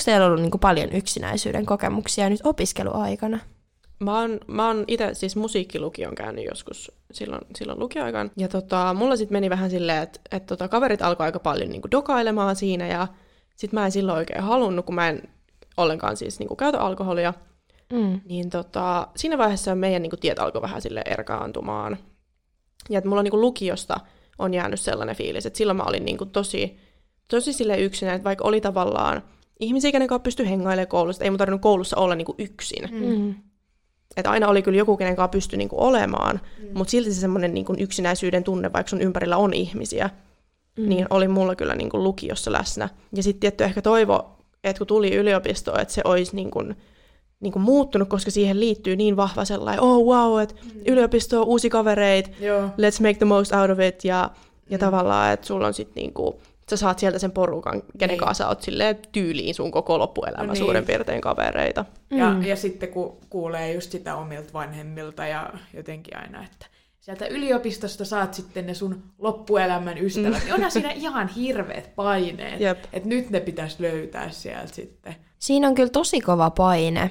Onko 0.00 0.04
teillä 0.04 0.26
ollut 0.26 0.40
niin 0.40 0.50
kuin 0.50 0.60
paljon 0.60 0.92
yksinäisyyden 0.92 1.66
kokemuksia 1.66 2.30
nyt 2.30 2.40
opiskeluaikana? 2.44 3.38
Mä 4.00 4.20
oon, 4.20 4.40
mä 4.46 4.66
oon 4.66 4.84
itse 4.88 5.14
siis 5.14 5.36
musiikkilukion 5.36 6.14
käynyt 6.14 6.44
joskus 6.44 6.92
silloin, 7.12 7.42
silloin 7.56 7.78
lukioaikaan. 7.78 8.30
Ja 8.36 8.48
tota, 8.48 8.94
mulla 8.94 9.16
sitten 9.16 9.34
meni 9.36 9.50
vähän 9.50 9.70
silleen, 9.70 10.02
että 10.02 10.20
et 10.32 10.46
tota, 10.46 10.68
kaverit 10.68 11.02
alkoi 11.02 11.26
aika 11.26 11.38
paljon 11.38 11.68
niinku 11.68 11.90
dokailemaan 11.90 12.56
siinä 12.56 12.86
ja 12.86 13.08
sit 13.56 13.72
mä 13.72 13.84
en 13.84 13.92
silloin 13.92 14.18
oikein 14.18 14.42
halunnut, 14.42 14.86
kun 14.86 14.94
mä 14.94 15.08
en 15.08 15.22
ollenkaan 15.76 16.16
siis 16.16 16.38
niinku 16.38 16.56
käytä 16.56 16.80
alkoholia. 16.80 17.34
Mm. 17.92 18.20
Niin 18.24 18.50
tota, 18.50 19.08
siinä 19.16 19.38
vaiheessa 19.38 19.74
meidän 19.74 20.02
niinku 20.02 20.16
tiet 20.16 20.38
alkoi 20.38 20.62
vähän 20.62 20.82
sille 20.82 21.02
erkaantumaan. 21.06 21.98
Ja 22.90 22.98
että 22.98 23.08
mulla 23.08 23.22
niinku 23.22 23.40
lukiosta 23.40 24.00
on 24.38 24.54
jäänyt 24.54 24.80
sellainen 24.80 25.16
fiilis, 25.16 25.46
että 25.46 25.56
silloin 25.56 25.76
mä 25.76 25.82
olin 25.82 26.04
niinku 26.04 26.26
tosi, 26.26 26.78
tosi 27.28 27.52
sille 27.52 27.78
yksinä, 27.80 28.14
että 28.14 28.24
vaikka 28.24 28.44
oli 28.44 28.60
tavallaan 28.60 29.22
ihmisiä, 29.60 29.92
kenen 29.92 30.08
kanssa 30.08 30.22
pystyi 30.22 30.50
hengailemaan 30.50 30.88
koulussa, 30.88 31.24
ei 31.24 31.30
mun 31.30 31.38
tarvinnut 31.38 31.62
koulussa 31.62 31.96
olla 31.96 32.14
niinku 32.14 32.34
yksin. 32.38 32.88
Mm. 32.90 33.34
Että 34.16 34.30
aina 34.30 34.48
oli 34.48 34.62
kyllä 34.62 34.78
joku, 34.78 34.96
kenen 34.96 35.16
kanssa 35.16 35.28
pystyi 35.28 35.56
niinku 35.56 35.76
olemaan, 35.84 36.40
mm. 36.58 36.68
mutta 36.74 36.90
silti 36.90 37.14
se 37.14 37.20
semmoinen 37.20 37.54
niinku 37.54 37.74
yksinäisyyden 37.78 38.44
tunne, 38.44 38.72
vaikka 38.72 38.90
sun 38.90 39.00
ympärillä 39.00 39.36
on 39.36 39.54
ihmisiä, 39.54 40.10
mm. 40.78 40.88
niin 40.88 41.06
oli 41.10 41.28
mulla 41.28 41.54
kyllä 41.56 41.74
niinku 41.74 42.02
lukiossa 42.02 42.52
läsnä. 42.52 42.88
Ja 43.14 43.22
sitten 43.22 43.40
tietty 43.40 43.64
ehkä 43.64 43.82
toivo, 43.82 44.36
että 44.64 44.78
kun 44.78 44.86
tuli 44.86 45.14
yliopistoon, 45.14 45.80
että 45.80 45.94
se 45.94 46.02
olisi 46.04 46.36
niinku, 46.36 46.64
niinku 47.40 47.58
muuttunut, 47.58 48.08
koska 48.08 48.30
siihen 48.30 48.60
liittyy 48.60 48.96
niin 48.96 49.16
vahva 49.16 49.44
sellainen, 49.44 49.82
oh 49.82 50.04
wow, 50.04 50.40
että 50.40 50.54
mm. 50.64 50.80
yliopisto 50.86 51.40
on 51.40 51.48
uusi 51.48 51.70
kavereit, 51.70 52.30
Joo. 52.40 52.66
let's 52.66 53.02
make 53.02 53.14
the 53.14 53.26
most 53.26 53.52
out 53.52 53.70
of 53.70 53.80
it, 53.80 54.04
ja, 54.04 54.30
ja 54.70 54.78
mm. 54.78 54.80
tavallaan, 54.80 55.32
että 55.32 55.46
sulla 55.46 55.66
on 55.66 55.74
sitten 55.74 56.02
niinku, 56.02 56.40
sä 56.70 56.76
saat 56.76 56.98
sieltä 56.98 57.18
sen 57.18 57.30
porukan, 57.32 57.82
kenen 57.98 58.14
Niin. 58.14 58.18
kanssa 58.20 58.44
sä 58.44 58.48
oot 58.48 58.62
silleen 58.62 58.98
tyyliin 59.12 59.54
sun 59.54 59.70
koko 59.70 59.98
loppuelämä 59.98 60.42
No 60.46 60.52
niin. 60.52 60.56
suurin 60.64 60.84
piirtein 60.86 61.20
kavereita. 61.20 61.84
Ja, 62.10 62.34
ja 62.46 62.56
sitten 62.56 62.88
kun 62.88 63.16
kuulee 63.30 63.72
just 63.72 63.92
sitä 63.92 64.16
omilta 64.16 64.52
vanhemmilta 64.52 65.26
ja 65.26 65.50
jotenkin 65.74 66.16
aina, 66.16 66.44
että 66.44 66.66
sieltä 67.00 67.26
yliopistosta 67.26 68.04
saat 68.04 68.34
sitten 68.34 68.66
ne 68.66 68.74
sun 68.74 69.02
loppuelämän 69.18 69.98
ystävät, 69.98 70.44
niin 70.44 70.54
onhan 70.54 70.70
siinä 70.70 70.90
ihan 70.90 71.28
hirveät 71.28 71.94
paineet, 71.94 72.60
Jep. 72.60 72.78
että 72.92 73.08
nyt 73.08 73.30
ne 73.30 73.40
pitäisi 73.40 73.82
löytää 73.82 74.30
sieltä 74.30 74.74
sitten. 74.74 75.16
Siinä 75.38 75.68
on 75.68 75.74
kyllä 75.74 75.90
tosi 75.90 76.20
kova 76.20 76.50
paine. 76.50 77.10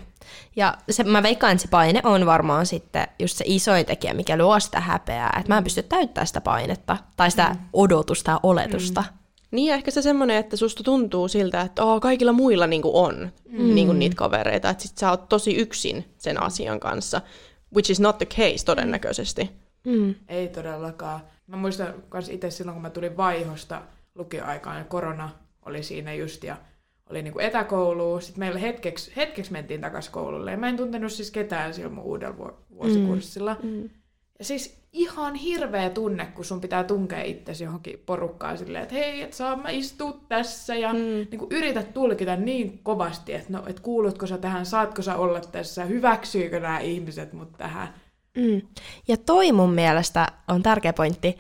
Ja 0.56 0.78
se, 0.90 1.04
mä 1.04 1.24
veikkaan, 1.24 1.52
että 1.52 1.62
se 1.62 1.68
paine 1.68 2.02
on 2.04 2.26
varmaan 2.26 2.66
sitten 2.66 3.08
just 3.20 3.38
se 3.38 3.44
isoin 3.48 3.86
tekijä, 3.86 4.14
mikä 4.14 4.38
luo 4.38 4.60
sitä 4.60 4.80
häpeää. 4.80 5.36
Että 5.40 5.54
mä 5.54 5.58
en 5.58 5.64
pysty 5.64 5.84
täyttämään 5.84 6.28
sitä 6.28 6.42
painetta 6.42 6.98
tai 7.18 7.32
sitä 7.32 7.56
odotusta 7.74 8.32
ja 8.32 8.40
oletusta. 8.44 9.04
Niin 9.52 9.68
ja 9.68 9.76
ehkä 9.76 9.92
se 9.92 10.02
semmoinen, 10.02 10.38
että 10.38 10.58
susta 10.58 10.84
tuntuu 10.84 11.28
siltä, 11.28 11.62
että 11.62 11.84
oh, 11.84 12.02
kaikilla 12.02 12.34
muilla 12.34 12.68
niinku 12.68 13.00
on 13.00 13.32
mm. 13.50 13.76
niinku 13.76 13.94
niitä 13.94 14.16
kavereita, 14.16 14.70
että 14.70 14.84
sit 14.84 14.98
sä 14.98 15.10
oot 15.10 15.30
tosi 15.30 15.56
yksin 15.56 16.06
sen 16.18 16.44
asian 16.44 16.80
kanssa, 16.80 17.22
which 17.74 17.92
is 17.92 18.00
not 18.00 18.18
the 18.18 18.26
case 18.26 18.66
todennäköisesti. 18.66 19.50
Mm. 19.86 20.16
Ei 20.28 20.48
todellakaan. 20.48 21.22
Mä 21.48 21.58
muistan 21.58 21.94
myös 22.14 22.30
itse 22.30 22.52
silloin, 22.52 22.74
kun 22.74 22.82
mä 22.82 22.90
tulin 22.90 23.18
vaihosta 23.18 23.82
lukioaikaan 24.16 24.78
ja 24.78 24.84
korona 24.84 25.30
oli 25.66 25.84
siinä 25.84 26.14
just 26.14 26.44
ja 26.44 26.58
oli 27.10 27.22
niinku 27.22 27.40
etäkoulu. 27.40 28.22
Sitten 28.22 28.40
meillä 28.40 28.60
hetkeksi, 28.60 29.12
hetkeksi 29.16 29.52
mentiin 29.52 29.82
takaisin 29.82 30.12
koululle 30.12 30.52
ja 30.52 30.58
mä 30.58 30.70
en 30.70 30.78
tuntenut 30.78 31.12
siis 31.12 31.32
ketään 31.32 31.74
silloin 31.74 31.94
mun 31.94 32.04
uudella 32.04 32.38
vu- 32.38 32.58
vuosikurssilla. 32.76 33.56
Mm. 33.64 33.90
Ja 34.40 34.46
siis 34.46 34.79
ihan 34.94 35.36
hirveä 35.36 35.90
tunne, 35.90 36.26
kun 36.26 36.46
sun 36.46 36.62
pitää 36.62 36.84
tunkea 36.84 37.24
itsesi 37.24 37.64
johonkin 37.64 38.04
porukkaan 38.06 38.58
silleen, 38.58 38.84
että 38.84 38.96
hei, 38.96 39.22
et 39.22 39.34
saa 39.34 39.56
mä 39.56 39.70
istua 39.70 40.20
tässä 40.30 40.76
ja 40.76 40.94
mm. 40.94 41.00
niin 41.00 41.40
kuin 41.40 41.52
yrität 41.52 41.94
tulkita 41.94 42.36
niin 42.36 42.80
kovasti, 42.84 43.34
että 43.34 43.54
no, 43.54 43.64
et 43.68 43.80
kuulutko 43.80 44.28
sä 44.28 44.38
tähän, 44.38 44.66
saatko 44.66 45.02
sä 45.02 45.16
olla 45.16 45.40
tässä, 45.40 45.86
hyväksyykö 45.86 46.60
nämä 46.60 46.80
ihmiset 46.80 47.34
mut 47.34 47.58
tähän. 47.58 47.94
Mm. 48.38 48.62
Ja 49.08 49.18
toi 49.18 49.52
mun 49.52 49.74
mielestä 49.74 50.28
on 50.48 50.64
tärkeä 50.64 50.94
pointti, 50.94 51.38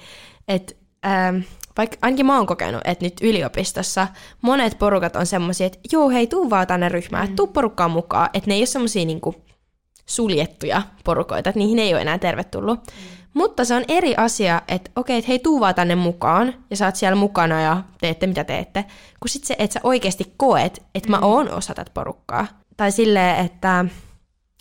että 0.48 0.75
ähm, 1.06 1.38
vaikka 1.77 1.98
ainakin 2.01 2.25
mä 2.25 2.38
oon 2.38 2.48
kokenut, 2.48 2.82
että 2.86 3.06
nyt 3.06 3.13
yliopistossa 3.22 4.08
monet 4.41 4.79
porukat 4.79 5.15
on 5.15 5.25
semmoisia, 5.25 5.68
että 5.68 5.79
joo 5.91 6.10
hei, 6.10 6.27
tuu 6.27 6.50
vaan 6.50 6.68
tänne 6.68 6.89
ryhmään, 6.89 7.29
mm. 7.29 7.36
tuu 7.36 7.48
porukkaan 7.48 7.91
mukaan, 7.91 8.29
että 8.34 8.50
ne 8.50 8.53
ei 8.53 8.60
ole 8.60 8.65
semmoisia 8.65 9.06
niinku 9.06 9.36
suljettuja 10.06 10.82
porukoita, 11.03 11.50
että 11.50 11.60
niihin 11.60 11.79
ei 11.79 11.94
ole 11.94 12.01
enää 12.01 12.18
tervetullut. 12.18 12.79
Mm. 12.79 13.18
Mutta 13.33 13.65
se 13.65 13.75
on 13.75 13.83
eri 13.88 14.15
asia, 14.15 14.62
että 14.67 14.91
okei, 14.95 15.17
että 15.17 15.27
hei, 15.27 15.39
tuu 15.39 15.59
vaan 15.59 15.75
tänne 15.75 15.95
mukaan, 15.95 16.53
ja 16.69 16.75
sä 16.75 16.86
oot 16.86 16.95
siellä 16.95 17.15
mukana 17.15 17.62
ja 17.62 17.83
teette 18.01 18.27
mitä 18.27 18.43
teette, 18.43 18.86
kun 19.19 19.29
sit 19.29 19.43
se, 19.43 19.55
että 19.59 19.74
sä 19.74 19.79
oikeasti 19.83 20.33
koet, 20.38 20.83
että 20.95 21.09
mä 21.09 21.19
oon 21.19 21.51
osa 21.51 21.74
tätä 21.74 21.91
porukkaa. 21.93 22.48
Tai 22.77 22.91
silleen, 22.91 23.45
että 23.45 23.86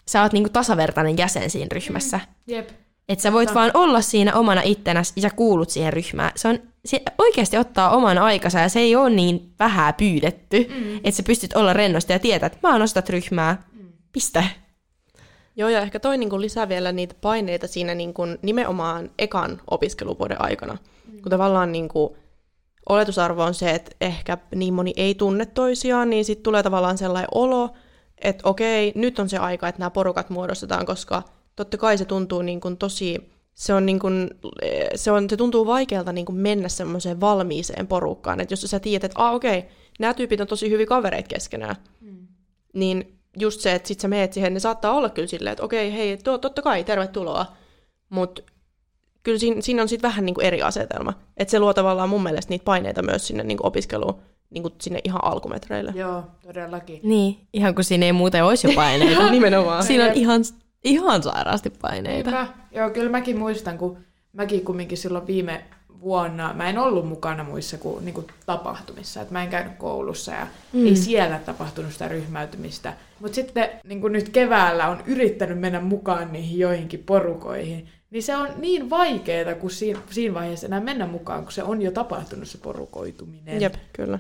sä 0.08 0.22
oot 0.22 0.32
niinku 0.32 0.48
tasavertainen 0.48 1.18
jäsen 1.18 1.50
siinä 1.50 1.68
ryhmässä. 1.72 2.20
Jep. 2.46 2.68
Että 3.08 3.22
sä 3.22 3.32
voit 3.32 3.54
vaan 3.54 3.70
olla 3.74 4.00
siinä 4.00 4.34
omana 4.34 4.60
ittenäsi 4.64 5.12
ja 5.16 5.22
sä 5.22 5.30
kuulut 5.30 5.70
siihen 5.70 5.92
ryhmään. 5.92 6.32
Se, 6.34 6.48
on, 6.48 6.58
se 6.84 7.02
oikeasti 7.18 7.56
ottaa 7.56 7.90
oman 7.90 8.18
aikansa 8.18 8.60
ja 8.60 8.68
se 8.68 8.80
ei 8.80 8.96
ole 8.96 9.10
niin 9.10 9.54
vähän 9.58 9.94
pyydetty, 9.94 10.66
mm. 10.68 10.96
että 10.96 11.10
sä 11.10 11.22
pystyt 11.22 11.52
olla 11.52 11.72
rennosti 11.72 12.12
ja 12.12 12.18
tietää, 12.18 12.46
että 12.46 12.58
mä 12.62 12.72
oon 12.72 12.82
ostat 12.82 13.10
ryhmää. 13.10 13.62
Piste. 14.12 14.44
Joo, 15.58 15.68
ja 15.68 15.80
ehkä 15.80 16.00
toi 16.00 16.18
niin 16.18 16.30
kuin 16.30 16.42
lisää 16.42 16.68
vielä 16.68 16.92
niitä 16.92 17.14
paineita 17.20 17.66
siinä 17.66 17.94
niin 17.94 18.14
kuin 18.14 18.38
nimenomaan 18.42 19.10
ekan 19.18 19.60
opiskeluvuoden 19.70 20.40
aikana. 20.40 20.78
Mm. 21.12 21.22
Kun 21.22 21.30
tavallaan 21.30 21.72
niin 21.72 21.88
kuin, 21.88 22.14
oletusarvo 22.88 23.44
on 23.44 23.54
se, 23.54 23.70
että 23.70 23.90
ehkä 24.00 24.38
niin 24.54 24.74
moni 24.74 24.92
ei 24.96 25.14
tunne 25.14 25.46
toisiaan, 25.46 26.10
niin 26.10 26.24
sitten 26.24 26.42
tulee 26.42 26.62
tavallaan 26.62 26.98
sellainen 26.98 27.28
olo, 27.34 27.70
että 28.22 28.48
okei, 28.48 28.92
nyt 28.94 29.18
on 29.18 29.28
se 29.28 29.38
aika, 29.38 29.68
että 29.68 29.78
nämä 29.78 29.90
porukat 29.90 30.30
muodostetaan, 30.30 30.86
koska 30.86 31.22
totta 31.56 31.76
kai 31.76 31.98
se 31.98 32.04
tuntuu 32.04 32.42
niin 32.42 32.60
kuin 32.60 32.76
tosi, 32.76 33.30
se, 33.54 33.74
on 33.74 33.86
niin 33.86 33.98
kuin, 33.98 34.30
se, 34.94 35.10
on, 35.10 35.30
se 35.30 35.36
tuntuu 35.36 35.66
vaikealta 35.66 36.12
niin 36.12 36.26
kuin 36.26 36.36
mennä 36.36 36.68
semmoiseen 36.68 37.20
valmiiseen 37.20 37.86
porukkaan, 37.86 38.40
että 38.40 38.52
jos 38.52 38.60
sä 38.60 38.80
tiedät, 38.80 39.04
että 39.04 39.22
ah, 39.22 39.34
okei, 39.34 39.64
nämä 39.98 40.14
tyypit 40.14 40.40
on 40.40 40.46
tosi 40.46 40.70
hyviä 40.70 40.86
kavereita 40.86 41.28
keskenään, 41.28 41.76
mm. 42.00 42.26
niin 42.72 43.17
just 43.36 43.60
se, 43.60 43.74
että 43.74 43.88
sit 43.88 44.00
sä 44.00 44.08
meet 44.08 44.32
siihen, 44.32 44.54
ne 44.54 44.60
saattaa 44.60 44.92
olla 44.92 45.08
kyllä 45.08 45.28
silleen, 45.28 45.52
että 45.52 45.64
okei, 45.64 45.92
hei, 45.92 46.16
to, 46.16 46.38
totta 46.38 46.62
kai, 46.62 46.84
tervetuloa, 46.84 47.46
mutta 48.08 48.42
kyllä 49.22 49.38
siinä, 49.38 49.60
siinä 49.60 49.82
on 49.82 49.88
sitten 49.88 50.08
vähän 50.08 50.26
niin 50.26 50.34
kuin 50.34 50.44
eri 50.46 50.62
asetelma. 50.62 51.12
Että 51.36 51.50
se 51.50 51.58
luo 51.60 51.74
tavallaan 51.74 52.08
mun 52.08 52.22
mielestä 52.22 52.50
niitä 52.50 52.64
paineita 52.64 53.02
myös 53.02 53.26
sinne 53.26 53.44
niin 53.44 53.58
kuin 53.58 53.66
opiskeluun, 53.66 54.20
niin 54.50 54.62
kuin 54.62 54.74
sinne 54.80 55.00
ihan 55.04 55.24
alkumetreille. 55.24 55.92
Joo, 55.96 56.24
todellakin. 56.46 57.00
Niin, 57.02 57.38
ihan 57.52 57.74
kuin 57.74 57.84
siinä 57.84 58.06
ei 58.06 58.12
muuten 58.12 58.44
olisi 58.44 58.68
jo 58.68 58.74
paineita. 58.74 59.30
Nimenomaan. 59.30 59.82
siinä 59.82 60.04
on 60.04 60.12
ihan, 60.14 60.40
ihan 60.84 61.22
sairaasti 61.22 61.70
paineita. 61.70 62.30
Niinpä. 62.30 62.46
Joo, 62.72 62.90
kyllä 62.90 63.10
mäkin 63.10 63.38
muistan, 63.38 63.78
kun 63.78 63.98
mäkin 64.32 64.64
kumminkin 64.64 64.98
silloin 64.98 65.26
viime 65.26 65.64
vuonna, 66.00 66.54
mä 66.54 66.68
en 66.68 66.78
ollut 66.78 67.08
mukana 67.08 67.44
muissa 67.44 67.78
kuin, 67.78 68.04
niin 68.04 68.14
kuin 68.14 68.26
tapahtumissa, 68.46 69.20
että 69.20 69.32
mä 69.32 69.42
en 69.42 69.50
käynyt 69.50 69.76
koulussa 69.78 70.32
ja 70.32 70.46
mm. 70.72 70.86
ei 70.86 70.96
siellä 70.96 71.38
tapahtunut 71.38 71.92
sitä 71.92 72.08
ryhmäytymistä. 72.08 72.94
Mutta 73.20 73.34
sitten 73.34 73.68
niin 73.84 74.00
kuin 74.00 74.12
nyt 74.12 74.28
keväällä 74.28 74.88
on 74.88 75.02
yrittänyt 75.06 75.58
mennä 75.58 75.80
mukaan 75.80 76.32
niihin 76.32 76.58
joihinkin 76.58 77.02
porukoihin, 77.06 77.88
niin 78.10 78.22
se 78.22 78.36
on 78.36 78.48
niin 78.56 78.90
vaikeaa, 78.90 79.54
kun 79.54 79.70
siinä, 79.70 80.00
siinä 80.10 80.34
vaiheessa 80.34 80.66
enää 80.66 80.80
mennä 80.80 81.06
mukaan, 81.06 81.42
kun 81.42 81.52
se 81.52 81.62
on 81.62 81.82
jo 81.82 81.90
tapahtunut 81.90 82.48
se 82.48 82.58
porukoituminen. 82.58 83.60
Jep, 83.60 83.74
kyllä. 83.92 84.18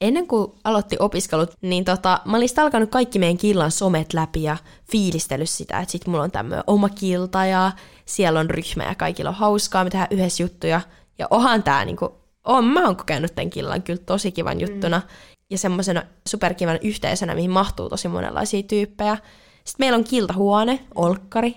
Ennen 0.00 0.26
kuin 0.26 0.52
aloitti 0.64 0.96
opiskelut, 0.98 1.50
niin 1.62 1.84
tota, 1.84 2.20
mä 2.24 2.36
olin 2.36 2.48
alkanut 2.56 2.90
kaikki 2.90 3.18
meidän 3.18 3.36
killan 3.36 3.70
somet 3.70 4.12
läpi 4.14 4.42
ja 4.42 4.56
fiilistellyt 4.90 5.50
sitä, 5.50 5.80
että 5.80 5.92
sit 5.92 6.06
mulla 6.06 6.24
on 6.24 6.30
tämmöinen 6.30 6.64
oma 6.66 6.88
kilta 6.88 7.44
ja 7.44 7.72
siellä 8.04 8.40
on 8.40 8.50
ryhmä 8.50 8.84
ja 8.84 8.94
kaikilla 8.94 9.30
on 9.30 9.36
hauskaa, 9.36 9.84
me 9.84 9.90
tehdään 9.90 10.08
yhdessä 10.10 10.42
juttuja. 10.42 10.80
Ja 11.18 11.26
ohan 11.30 11.62
tää 11.62 11.84
niinku, 11.84 12.14
on, 12.44 12.64
mä 12.64 12.84
oon 12.84 12.96
kokenut 12.96 13.34
tämän 13.34 13.50
killan 13.50 13.82
kyllä 13.82 14.02
tosi 14.06 14.32
kivan 14.32 14.60
juttuna 14.60 14.98
mm. 14.98 15.06
ja 15.50 15.58
semmoisena 15.58 16.02
superkivan 16.28 16.78
yhteisönä, 16.82 17.34
mihin 17.34 17.50
mahtuu 17.50 17.88
tosi 17.88 18.08
monenlaisia 18.08 18.62
tyyppejä. 18.62 19.16
Sitten 19.64 19.84
meillä 19.84 19.96
on 19.96 20.04
kiltahuone, 20.04 20.80
olkkari, 20.94 21.56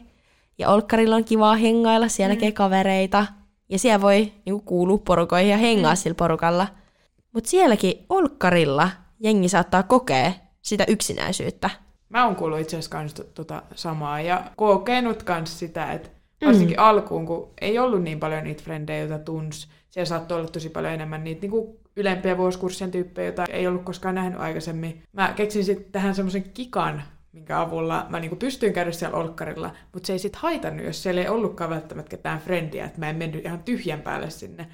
ja 0.58 0.70
olkkarilla 0.70 1.16
on 1.16 1.24
kivaa 1.24 1.56
hengailla, 1.56 2.08
siellä 2.08 2.36
näkee 2.36 2.52
kavereita, 2.52 3.26
ja 3.70 3.80
siellä 3.80 4.02
voi 4.02 4.34
niinku, 4.46 4.62
kuulua 4.66 4.98
porukoihin 4.98 5.52
ja 5.52 5.58
hengaa 5.58 5.96
sillä 5.96 6.16
porukalla. 6.16 6.68
Mutta 7.40 7.50
sielläkin 7.50 8.06
olkkarilla 8.10 8.90
jengi 9.20 9.50
saattaa 9.50 9.84
kokea 9.84 10.32
sitä 10.62 10.86
yksinäisyyttä. 10.88 11.70
Mä 12.10 12.26
oon 12.26 12.36
kuullut 12.36 12.60
itse 12.60 12.76
asiassa 12.78 12.92
kans 12.92 13.14
tota 13.14 13.64
samaa 13.76 14.22
ja 14.22 14.44
kokenut 14.56 15.24
kans 15.24 15.60
sitä, 15.60 15.92
että 15.92 16.10
varsinkin 16.46 16.78
mm. 16.78 16.84
alkuun, 16.84 17.26
kun 17.26 17.50
ei 17.62 17.80
ollut 17.80 18.04
niin 18.04 18.20
paljon 18.20 18.44
niitä 18.44 18.64
frendejä, 18.64 19.00
joita 19.00 19.20
tunsi, 19.20 19.68
siellä 19.90 20.06
saattoi 20.06 20.40
olla 20.40 20.50
tosi 20.50 20.70
paljon 20.70 20.94
enemmän 20.94 21.24
niitä 21.24 21.42
niin 21.42 21.52
kuin 21.52 21.80
ylempiä 21.96 22.38
vuosikurssien 22.38 22.92
tyyppejä, 22.92 23.28
joita 23.28 23.46
ei 23.50 23.68
ollut 23.68 23.84
koskaan 23.84 24.16
nähnyt 24.16 24.40
aikaisemmin. 24.40 25.04
Mä 25.14 25.34
keksin 25.36 25.64
sitten 25.64 25.92
tähän 25.92 26.16
semmoisen 26.16 26.44
kikan, 26.44 27.04
minkä 27.32 27.62
avulla 27.62 28.06
mä 28.10 28.20
niinku 28.20 28.36
pystyin 28.36 28.74
käydä 28.74 28.92
siellä 28.92 29.18
olkkarilla, 29.18 29.72
mutta 29.94 30.08
se 30.08 30.14
ei 30.14 30.20
sitten 30.20 30.42
haitannut, 30.42 30.86
jos 30.86 31.04
siellä 31.04 31.22
ei 31.22 31.30
ollutkaan 31.30 31.70
välttämättä 31.70 32.10
ketään 32.10 32.40
frendiä, 32.40 32.86
että 32.86 33.00
mä 33.00 33.10
en 33.10 33.16
mennyt 33.16 33.46
ihan 33.46 33.64
tyhjän 33.64 34.02
päälle 34.02 34.30
sinne. 34.30 34.68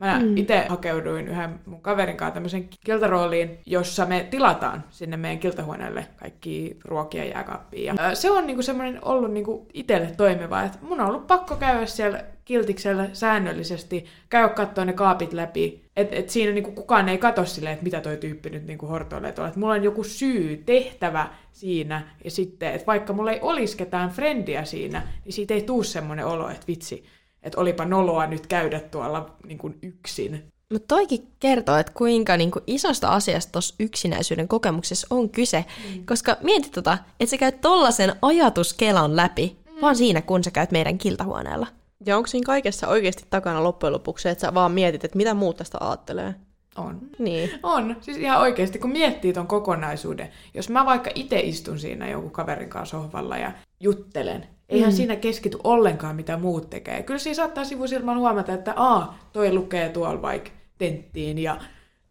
Mä 0.00 0.18
mm. 0.18 0.36
itse 0.36 0.66
hakeuduin 0.68 1.28
yhden 1.28 1.60
mun 1.66 1.80
kaverin 1.82 2.16
kanssa 2.16 2.34
tämmöisen 2.34 2.68
kiltarooliin, 2.84 3.58
jossa 3.66 4.06
me 4.06 4.26
tilataan 4.30 4.84
sinne 4.90 5.16
meidän 5.16 5.38
kiltahuoneelle 5.38 6.06
kaikki 6.16 6.76
ruokia 6.84 7.24
jääkaappiin. 7.24 7.84
Ja 7.84 8.14
se 8.14 8.30
on 8.30 8.46
niinku 8.46 8.62
semmoinen 8.62 8.98
ollut 9.04 9.32
niinku 9.32 9.66
itselle 9.74 10.12
toimiva, 10.16 10.62
että 10.62 10.78
mun 10.82 11.00
on 11.00 11.06
ollut 11.06 11.26
pakko 11.26 11.56
käydä 11.56 11.86
siellä 11.86 12.24
kiltiksellä 12.44 13.08
säännöllisesti, 13.12 14.06
käydä 14.28 14.48
katsoa 14.48 14.84
ne 14.84 14.92
kaapit 14.92 15.32
läpi. 15.32 15.82
Että 15.96 16.16
et 16.16 16.30
siinä 16.30 16.52
niinku 16.52 16.72
kukaan 16.72 17.08
ei 17.08 17.18
katso 17.18 17.44
silleen, 17.44 17.72
että 17.72 17.84
mitä 17.84 18.00
toi 18.00 18.16
tyyppi 18.16 18.50
nyt 18.50 18.66
niinku 18.66 18.86
hortoilee 18.86 19.32
tuolla. 19.32 19.52
Mulla 19.56 19.74
on 19.74 19.84
joku 19.84 20.04
syy, 20.04 20.62
tehtävä 20.66 21.28
siinä. 21.52 22.02
Ja 22.24 22.30
sitten, 22.30 22.74
että 22.74 22.86
vaikka 22.86 23.12
mulla 23.12 23.32
ei 23.32 23.38
olisi 23.42 23.76
ketään 23.76 24.10
frendiä 24.10 24.64
siinä, 24.64 25.02
niin 25.24 25.32
siitä 25.32 25.54
ei 25.54 25.62
tuu 25.62 25.82
semmoinen 25.82 26.26
olo, 26.26 26.48
että 26.48 26.66
vitsi, 26.68 27.04
että 27.42 27.60
olipa 27.60 27.84
noloa 27.84 28.26
nyt 28.26 28.46
käydä 28.46 28.80
tuolla 28.80 29.36
niin 29.46 29.58
kuin 29.58 29.78
yksin. 29.82 30.44
Mutta 30.72 30.94
toikin 30.94 31.28
kertoo, 31.40 31.76
että 31.76 31.92
kuinka 31.92 32.36
niinku 32.36 32.60
isosta 32.66 33.08
asiasta 33.08 33.52
tuossa 33.52 33.74
yksinäisyyden 33.80 34.48
kokemuksessa 34.48 35.06
on 35.10 35.30
kyse. 35.30 35.64
Mm. 35.84 36.06
Koska 36.06 36.36
mieti 36.42 36.70
tota, 36.70 36.98
että 37.20 37.30
sä 37.30 37.36
käyt 37.36 37.60
tollasen 37.60 38.14
ajatuskelan 38.22 39.16
läpi, 39.16 39.56
mm. 39.66 39.80
vaan 39.80 39.96
siinä 39.96 40.22
kun 40.22 40.44
sä 40.44 40.50
käyt 40.50 40.70
meidän 40.70 40.98
kiltahuoneella. 40.98 41.66
Ja 42.06 42.16
onko 42.16 42.26
siinä 42.26 42.46
kaikessa 42.46 42.88
oikeasti 42.88 43.24
takana 43.30 43.64
loppujen 43.64 43.92
lopuksi, 43.92 44.28
että 44.28 44.42
sä 44.42 44.54
vaan 44.54 44.72
mietit, 44.72 45.04
että 45.04 45.16
mitä 45.16 45.34
muut 45.34 45.56
tästä 45.56 45.78
ajattelee? 45.80 46.34
On. 46.76 47.00
Niin. 47.18 47.50
On. 47.62 47.96
Siis 48.00 48.16
ihan 48.16 48.40
oikeasti, 48.40 48.78
kun 48.78 48.90
miettii 48.90 49.32
ton 49.32 49.46
kokonaisuuden. 49.46 50.28
Jos 50.54 50.68
mä 50.68 50.86
vaikka 50.86 51.10
itse 51.14 51.40
istun 51.40 51.78
siinä 51.78 52.08
jonkun 52.08 52.30
kaverin 52.30 52.68
kanssa 52.68 52.98
sohvalla 52.98 53.38
ja 53.38 53.52
juttelen, 53.80 54.46
eihän 54.70 54.90
mm. 54.90 54.96
siinä 54.96 55.16
keskity 55.16 55.58
ollenkaan, 55.64 56.16
mitä 56.16 56.36
muut 56.36 56.70
tekee. 56.70 57.02
Kyllä 57.02 57.18
siinä 57.18 57.34
saattaa 57.34 57.64
sivusilman 57.64 58.18
huomata, 58.18 58.52
että 58.52 58.72
a, 58.76 59.14
toi 59.32 59.52
lukee 59.52 59.88
tuolla 59.88 60.22
vaikka 60.22 60.50
tenttiin 60.78 61.38
ja 61.38 61.60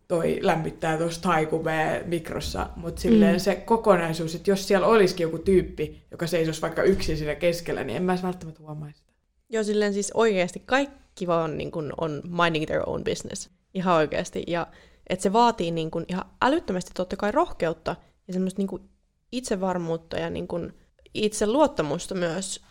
toi 0.08 0.40
lämmittää 0.42 0.98
tuossa 0.98 1.22
taikuvee 1.22 2.04
mikrossa, 2.06 2.70
mutta 2.76 3.02
silleen 3.02 3.36
mm. 3.36 3.40
se 3.40 3.56
kokonaisuus, 3.56 4.36
että 4.36 4.52
jos 4.52 4.68
siellä 4.68 4.88
olisikin 4.88 5.24
joku 5.24 5.38
tyyppi, 5.38 6.04
joka 6.12 6.28
seisoisi 6.28 6.62
vaikka 6.62 6.84
yksin 6.84 7.18
siinä 7.18 7.36
keskellä, 7.36 7.84
niin 7.84 7.98
en 7.98 8.04
mä 8.04 8.18
välttämättä 8.24 8.64
huomaisi 8.64 9.00
sitä. 9.00 9.14
Joo, 9.50 9.64
silleen 9.64 9.94
siis 9.94 10.12
oikeasti 10.14 10.64
kaikki 10.66 11.28
vaan 11.28 11.58
niin 11.58 11.72
kun 11.72 11.94
on 12.02 12.22
minding 12.44 12.66
their 12.66 12.84
own 12.86 13.04
business. 13.04 13.50
Ihan 13.74 13.96
oikeasti. 13.96 14.44
Ja 14.48 14.68
että 15.10 15.24
se 15.24 15.34
vaatii 15.34 15.72
niin 15.72 15.92
kun 15.92 16.06
ihan 16.08 16.26
älyttömästi 16.42 16.92
totta 16.94 17.16
kai 17.16 17.32
rohkeutta 17.32 17.96
ja 18.28 18.34
semmoista 18.34 18.60
niin 18.60 18.68
kun 18.68 18.90
itsevarmuutta 19.32 20.18
ja 20.18 20.30
niin 20.30 20.48
kun 20.48 20.74
itse 21.14 21.48
luottamusta 21.48 22.16
myös 22.16 22.62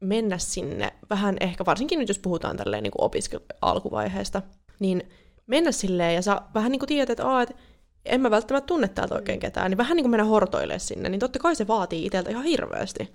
mennä 0.00 0.38
sinne, 0.38 0.92
vähän 1.10 1.36
ehkä 1.40 1.64
varsinkin 1.64 1.98
nyt 1.98 2.08
jos 2.08 2.18
puhutaan 2.18 2.56
tälleen 2.56 2.82
niin 2.82 2.92
opiskelu 2.98 3.42
alkuvaiheesta, 3.62 4.42
niin 4.80 5.02
mennä 5.46 5.72
silleen 5.72 6.14
ja 6.14 6.22
sä 6.22 6.40
vähän 6.54 6.72
niin 6.72 6.80
kuin 6.80 6.88
tiedät, 6.88 7.10
että, 7.10 7.26
Aa, 7.28 7.42
että 7.42 7.54
en 8.04 8.20
mä 8.20 8.30
välttämättä 8.30 8.66
tunne 8.66 8.88
täältä 8.88 9.14
oikein 9.14 9.40
ketään, 9.40 9.70
niin 9.70 9.78
vähän 9.78 9.96
niin 9.96 10.04
kuin 10.04 10.10
mennä 10.10 10.24
hortoilemaan 10.24 10.80
sinne, 10.80 11.08
niin 11.08 11.20
totta 11.20 11.38
kai 11.38 11.56
se 11.56 11.66
vaatii 11.66 12.06
itseltä 12.06 12.30
ihan 12.30 12.44
hirveästi. 12.44 13.12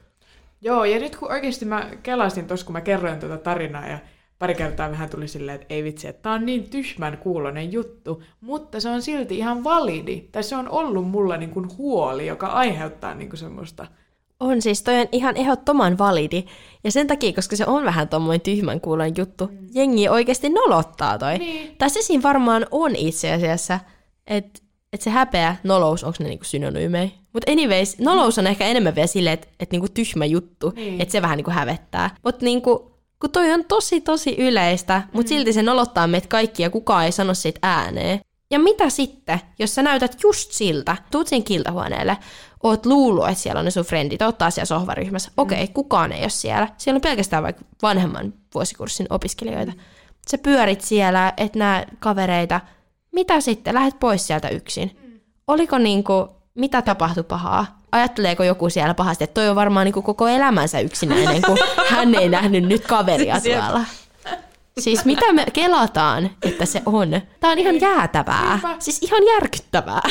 Joo, 0.62 0.86
ja 0.86 1.00
nyt 1.00 1.16
kun 1.16 1.32
oikeasti 1.32 1.66
mä 1.66 1.92
kelasin 2.04 2.48
tuossa, 2.48 2.66
kun 2.66 2.74
mä 2.74 2.82
kerroin 2.82 3.20
tuota 3.20 3.38
tarinaa 3.38 3.88
ja 3.88 4.00
pari 4.40 4.56
kertaa 4.56 4.92
vähän 4.92 5.10
tuli 5.10 5.28
silleen, 5.28 5.56
että 5.56 5.74
ei 5.74 5.84
vitsi, 5.84 6.08
että 6.08 6.22
tää 6.22 6.34
on 6.34 6.46
niin 6.46 6.70
tyhmän 6.70 7.18
kuulonen 7.18 7.72
juttu, 7.72 8.24
mutta 8.42 8.80
se 8.80 8.90
on 8.90 9.02
silti 9.02 9.38
ihan 9.38 9.64
validi. 9.64 10.22
Tai 10.32 10.44
se 10.44 10.56
on 10.56 10.70
ollut 10.70 11.08
mulla 11.08 11.38
niin 11.38 11.50
kuin 11.50 11.78
huoli, 11.78 12.28
joka 12.28 12.48
aiheuttaa 12.48 13.14
niin 13.14 13.30
kuin 13.30 13.38
semmoista. 13.38 13.88
On 14.42 14.62
siis, 14.62 14.84
toi 14.84 15.00
on 15.00 15.08
ihan 15.12 15.38
ehdottoman 15.38 15.98
validi. 15.98 16.44
Ja 16.84 16.92
sen 16.92 17.08
takia, 17.08 17.34
koska 17.34 17.56
se 17.56 17.66
on 17.68 17.86
vähän 17.86 18.08
tommoinen 18.10 18.42
tyhmän 18.42 18.82
kuulonen 18.82 19.14
juttu, 19.18 19.48
mm. 19.48 19.68
jengi 19.74 20.10
oikeasti 20.10 20.50
nolottaa 20.50 21.18
toi. 21.18 21.38
Niin. 21.38 21.76
Tai 21.78 21.90
se 21.90 22.02
siinä 22.02 22.24
varmaan 22.24 22.66
on 22.72 22.96
itse 22.96 23.32
asiassa, 23.32 23.80
että 24.28 24.60
et 24.94 25.02
se 25.02 25.10
häpeä, 25.10 25.56
nolous, 25.64 26.04
onko 26.04 26.18
ne 26.20 26.30
niinku 26.30 26.46
synonyymejä? 26.46 27.10
Mutta 27.34 27.52
anyways, 27.52 28.00
nolous 28.00 28.38
on 28.38 28.48
ehkä 28.48 28.66
enemmän 28.66 28.96
vielä 28.96 29.08
silleen, 29.08 29.34
että 29.34 29.48
et 29.60 29.72
niinku 29.72 29.88
tyhmä 29.94 30.26
juttu, 30.26 30.74
Niin. 30.76 31.02
että 31.02 31.12
se 31.12 31.22
vähän 31.22 31.38
niinku 31.38 31.52
hävettää. 31.52 32.10
Mutta 32.24 32.46
niinku, 32.46 32.92
kun 33.20 33.32
toi 33.32 33.52
on 33.52 33.66
tosi 33.66 34.02
tosi 34.02 34.36
yleistä, 34.38 35.02
mutta 35.14 35.30
silti 35.30 35.54
se 35.54 35.64
nolottaa 35.64 36.08
meitä 36.08 36.28
kaikkia, 36.28 36.70
kukaan 36.70 37.06
ei 37.06 37.12
sano 37.12 37.34
siitä 37.34 37.60
ääneen. 37.62 38.20
Ja 38.52 38.60
mitä 38.60 38.90
sitten, 38.90 39.40
jos 39.60 39.76
sä 39.76 39.84
näytät 39.84 40.18
just 40.24 40.52
siltä, 40.52 40.98
tuut 41.12 41.28
siihen 41.28 41.44
kiltahuoneelle, 41.44 42.18
oot 42.64 42.86
luullut, 42.86 43.28
että 43.28 43.40
siellä 43.40 43.60
on 43.60 43.66
ne 43.66 43.72
sun 43.72 43.86
frendit, 43.86 44.22
oot 44.22 44.38
taas 44.38 44.56
siellä 44.56 44.66
sohvaryhmässä. 44.66 45.32
Okei, 45.38 45.64
okay, 45.64 45.74
kukaan 45.74 46.12
ei 46.12 46.22
ole 46.22 46.30
siellä. 46.30 46.68
Siellä 46.78 46.98
on 46.98 47.02
pelkästään 47.02 47.44
vaikka 47.44 47.66
vanhemman 47.82 48.34
vuosikurssin 48.56 49.08
opiskelijoita. 49.10 49.72
Sä 50.32 50.38
pyörit 50.38 50.82
siellä, 50.82 51.34
et 51.38 51.56
näe 51.56 51.86
kavereita. 52.00 52.62
Mitä 53.12 53.42
sitten? 53.42 53.74
Lähet 53.74 54.00
pois 54.00 54.28
sieltä 54.28 54.50
yksin. 54.50 54.98
Oliko 55.48 55.78
niinku, 55.78 56.28
mitä 56.56 56.82
tapahtui 56.82 57.24
pahaa? 57.24 57.82
Ajatteleeko 57.92 58.44
joku 58.44 58.70
siellä 58.70 58.94
pahasti, 58.94 59.24
että 59.24 59.34
toi 59.34 59.50
on 59.50 59.56
varmaan 59.56 59.86
niinku 59.86 60.02
koko 60.02 60.28
elämänsä 60.28 60.80
yksinäinen, 60.80 61.42
kun 61.42 61.58
hän 61.90 62.16
ei 62.16 62.30
nähnyt 62.30 62.64
nyt 62.64 62.88
kaveria 62.88 63.42
tuolla. 63.42 63.86
Siis 64.80 65.06
mitä 65.06 65.34
me 65.34 65.46
kelataan, 65.54 66.30
että 66.42 66.66
se 66.66 66.82
on? 66.86 67.22
Tää 67.40 67.52
on 67.52 67.60
ihan 67.60 67.82
jäätävää. 67.82 68.50
Niinpä. 68.52 68.76
Siis 68.80 69.04
ihan 69.04 69.26
järkyttävää. 69.26 70.02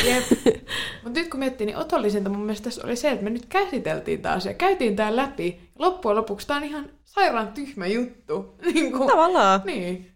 Mutta 1.05 1.21
nyt 1.21 1.31
kun 1.31 1.41
miettii, 1.41 1.67
niin 1.67 1.77
otollisinta 1.77 2.31
mun 2.31 2.41
mielestä 2.41 2.65
tässä 2.65 2.83
oli 2.85 2.97
se, 2.97 3.11
että 3.11 3.25
me 3.25 3.31
nyt 3.31 3.47
käsiteltiin 3.47 4.23
taas 4.23 4.47
ja 4.47 4.55
käytiin 4.55 4.97
tää 4.97 5.17
läpi. 5.17 5.61
Ja 5.61 5.71
loppujen 5.79 6.17
lopuksi 6.17 6.47
tää 6.47 6.57
on 6.57 6.65
ihan 6.65 6.91
sairaan 7.05 7.53
tyhmä 7.53 7.87
juttu. 7.87 8.55
Niin 8.75 8.93
kuin, 8.93 9.09
Tavallaan. 9.09 9.61
Niin. 9.65 10.11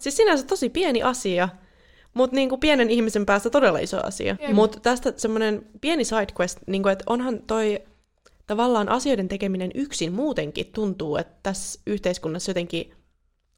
Siis 0.00 0.16
sinänsä 0.16 0.46
tosi 0.46 0.68
pieni 0.68 1.02
asia, 1.02 1.48
mutta 2.14 2.36
niinku 2.36 2.58
pienen 2.58 2.90
ihmisen 2.90 3.26
päästä 3.26 3.50
todella 3.50 3.78
iso 3.78 4.06
asia. 4.06 4.36
Mutta 4.52 4.80
tästä 4.80 5.12
semmoinen 5.16 5.66
pieni 5.80 6.04
side 6.04 6.26
quest, 6.40 6.58
niinku, 6.66 6.88
että 6.88 7.04
onhan 7.06 7.42
toi 7.46 7.80
tavallaan 8.46 8.88
asioiden 8.88 9.28
tekeminen 9.28 9.70
yksin 9.74 10.12
muutenkin 10.12 10.66
tuntuu, 10.74 11.16
että 11.16 11.34
tässä 11.42 11.80
yhteiskunnassa 11.86 12.50
jotenkin 12.50 12.92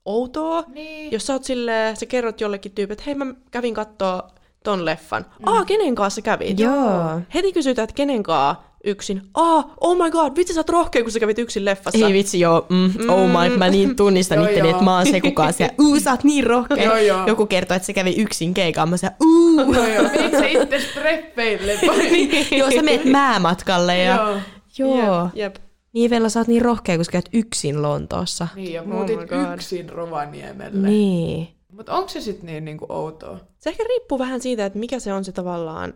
outoa. 0.05 0.65
Niin. 0.75 1.13
Jos 1.13 1.27
sä 1.27 1.33
oot 1.33 1.45
silleen, 1.45 1.97
sä 1.97 2.07
kerrot 2.07 2.41
jollekin 2.41 2.73
tyypille, 2.73 2.93
että 2.93 3.05
hei 3.07 3.15
mä 3.15 3.27
kävin 3.51 3.75
kattoo 3.75 4.23
ton 4.65 4.85
leffan. 4.85 5.27
Mm. 5.39 5.49
Aa, 5.49 5.65
kenen 5.65 5.95
kanssa 5.95 6.15
sä 6.15 6.23
kävit? 6.23 6.61
Joo. 6.61 7.21
Heti 7.35 7.53
kysytään, 7.53 7.85
että 7.85 7.95
kenen 7.95 8.23
kanssa 8.23 8.63
yksin. 8.85 9.23
Aa, 9.35 9.75
oh 9.81 9.97
my 9.97 10.11
god, 10.11 10.37
vitsi 10.37 10.55
sä 10.55 10.61
oot 10.61 10.69
rohkea, 10.69 11.03
kun 11.03 11.13
sä 11.13 11.21
kävit 11.21 11.39
yksin 11.39 11.65
leffassa. 11.65 12.07
Ei 12.07 12.13
vitsi, 12.13 12.41
joo. 12.41 12.67
Mm, 12.69 13.11
oh 13.11 13.29
my, 13.29 13.57
mä 13.57 13.71
niin 13.71 13.97
tunnistan 13.97 14.39
Joo, 14.39 14.47
itteni, 14.47 14.71
että 14.71 14.85
mä 14.85 14.97
oon 14.97 15.07
se 15.07 15.21
kukaan 15.21 15.53
siellä. 15.53 15.75
Uu, 15.85 16.01
sä 16.01 16.11
oot 16.11 16.25
niin 16.25 16.47
rohkea. 16.47 16.85
Joo, 16.85 16.97
joo. 16.97 17.27
Joku 17.27 17.47
kertoo, 17.47 17.77
että 17.77 17.87
se 17.87 17.93
kävi 17.93 18.15
yksin 18.19 18.55
keikaan. 18.55 18.89
Mä 18.89 18.97
sanoin, 18.97 19.17
uu. 19.25 19.73
Joo, 19.75 19.87
joo. 19.87 20.09
Sä 20.41 20.47
itse 20.47 20.81
streffeille 20.81 21.79
vai? 21.87 22.59
joo, 22.59 22.71
sä 22.71 22.83
meet 22.83 23.05
määmatkalle 23.05 23.99
ja... 23.99 24.17
Joo. 24.17 24.39
Joo. 24.79 25.31
Jep, 25.35 25.35
jep. 25.35 25.72
Niin 25.93 26.11
Vella, 26.11 26.29
sä 26.29 26.41
oot 26.41 26.49
niin 26.49 26.63
rohkea, 26.63 26.97
kun 26.97 27.05
sä 27.05 27.13
käyt 27.13 27.29
yksin 27.33 27.83
Lontoossa. 27.83 28.49
Niin, 28.55 28.73
ja 28.73 28.83
Oh 28.83 28.89
muutit 28.89 29.17
God. 29.21 29.55
yksin 29.55 29.89
Rovaniemelle. 29.89 30.89
Niin. 30.89 31.49
Mutta 31.73 31.93
onko 31.97 32.09
se 32.09 32.21
sitten 32.21 32.47
niin 32.47 32.65
niinku 32.65 32.87
outoa? 32.89 33.39
Se 33.59 33.71
ehkä 33.71 33.85
riippuu 33.89 34.19
vähän 34.19 34.41
siitä, 34.41 34.67
että 34.67 34.79
mikä 34.79 34.99
se 34.99 35.13
on 35.13 35.25
se 35.25 35.33
tavallaan 35.33 35.95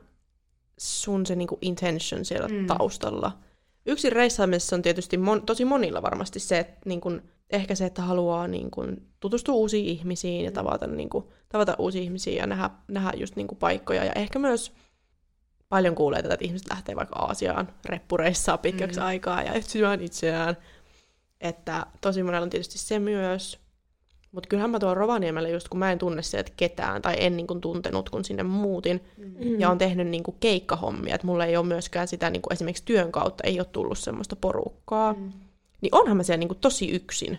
sun 0.79 1.27
se 1.27 1.37
niinku 1.37 1.59
intention 1.61 2.25
siellä 2.25 2.49
Mm. 2.49 2.55
mm. 2.55 2.67
taustalla. 2.67 3.39
Yksin 3.87 4.13
reissaamisessa 4.13 4.77
on 4.77 4.83
tietysti 4.83 5.17
mon, 5.17 5.43
tosi 5.43 5.65
monilla 5.65 6.03
varmasti 6.03 6.41
se, 6.41 6.59
että 6.59 6.81
niinku, 6.85 7.13
ehkä 7.51 7.75
se, 7.75 7.87
että 7.87 8.03
haluaa 8.03 8.49
niinku, 8.49 8.85
tutustua 9.21 9.55
uusiin 9.55 9.87
ihmisiin 9.87 10.45
ja 10.45 10.53
tavata, 10.53 10.87
niinku, 10.87 11.33
tavata 11.49 11.75
uusia 11.79 12.03
ihmisiä 12.03 12.37
ja 12.37 12.47
nähdä, 12.47 12.71
nähdä 12.89 13.13
just 13.17 13.37
niinku, 13.37 13.55
paikkoja. 13.55 14.05
Ja 14.05 14.13
ehkä 14.13 14.39
myös 14.39 14.73
paljon 15.69 15.95
kuulee 15.95 16.23
tätä, 16.23 16.35
että 16.35 16.45
ihmiset 16.45 16.69
lähtee 16.71 16.97
vaikka 16.97 17.19
Aasiaan 17.19 17.69
reppureissaa 17.87 18.59
pitkäksi 18.59 19.01
Mm. 19.01 19.03
mm. 19.03 19.07
aikaa 19.07 19.43
ja 19.43 19.53
etsimään 19.53 20.01
itseään. 20.01 20.57
Että 21.41 21.87
tosi 22.01 22.23
monella 22.23 22.45
on 22.45 22.51
tietysti 22.51 22.79
se 22.79 22.99
myös. 22.99 23.59
Mutta 24.33 24.49
kyllähän 24.49 24.71
mä 24.71 24.79
tuon 24.79 24.97
Rovaniemelle 24.97 25.51
just 25.51 25.69
kun 25.69 25.79
mä 25.79 25.93
en 25.93 25.99
tunne 25.99 26.23
sieltä 26.23 26.53
ketään 26.57 27.03
tai 27.03 27.15
en 27.19 27.37
niin 27.37 27.47
kuin 27.47 27.61
tuntenut, 27.61 28.11
kun 28.11 28.25
sinne 28.25 28.43
muutin. 28.43 29.05
Mm. 29.17 29.61
Ja 29.61 29.71
on 29.71 29.79
tehnyt 29.79 30.07
niin 30.07 30.23
kuin 30.23 30.37
keikkahommia, 30.41 31.15
että 31.15 31.27
mulla 31.27 31.45
ei 31.45 31.57
ole 31.57 31.67
myöskään 31.67 32.09
sitä 32.09 32.31
niin 32.31 32.43
kuin 32.43 32.53
esimerkiksi 32.53 32.85
työn 32.85 33.13
kautta 33.13 33.45
ei 33.47 33.61
ole 33.61 33.67
tullut 33.73 33.99
semmoista 33.99 34.37
porukkaa. 34.37 35.13
Mm. 35.13 35.33
Niin 35.81 35.95
onhan 35.95 36.17
mä 36.17 36.23
siellä 36.23 36.39
niin 36.39 36.49
kuin 36.49 36.59
tosi 36.61 36.91
yksin. 36.91 37.39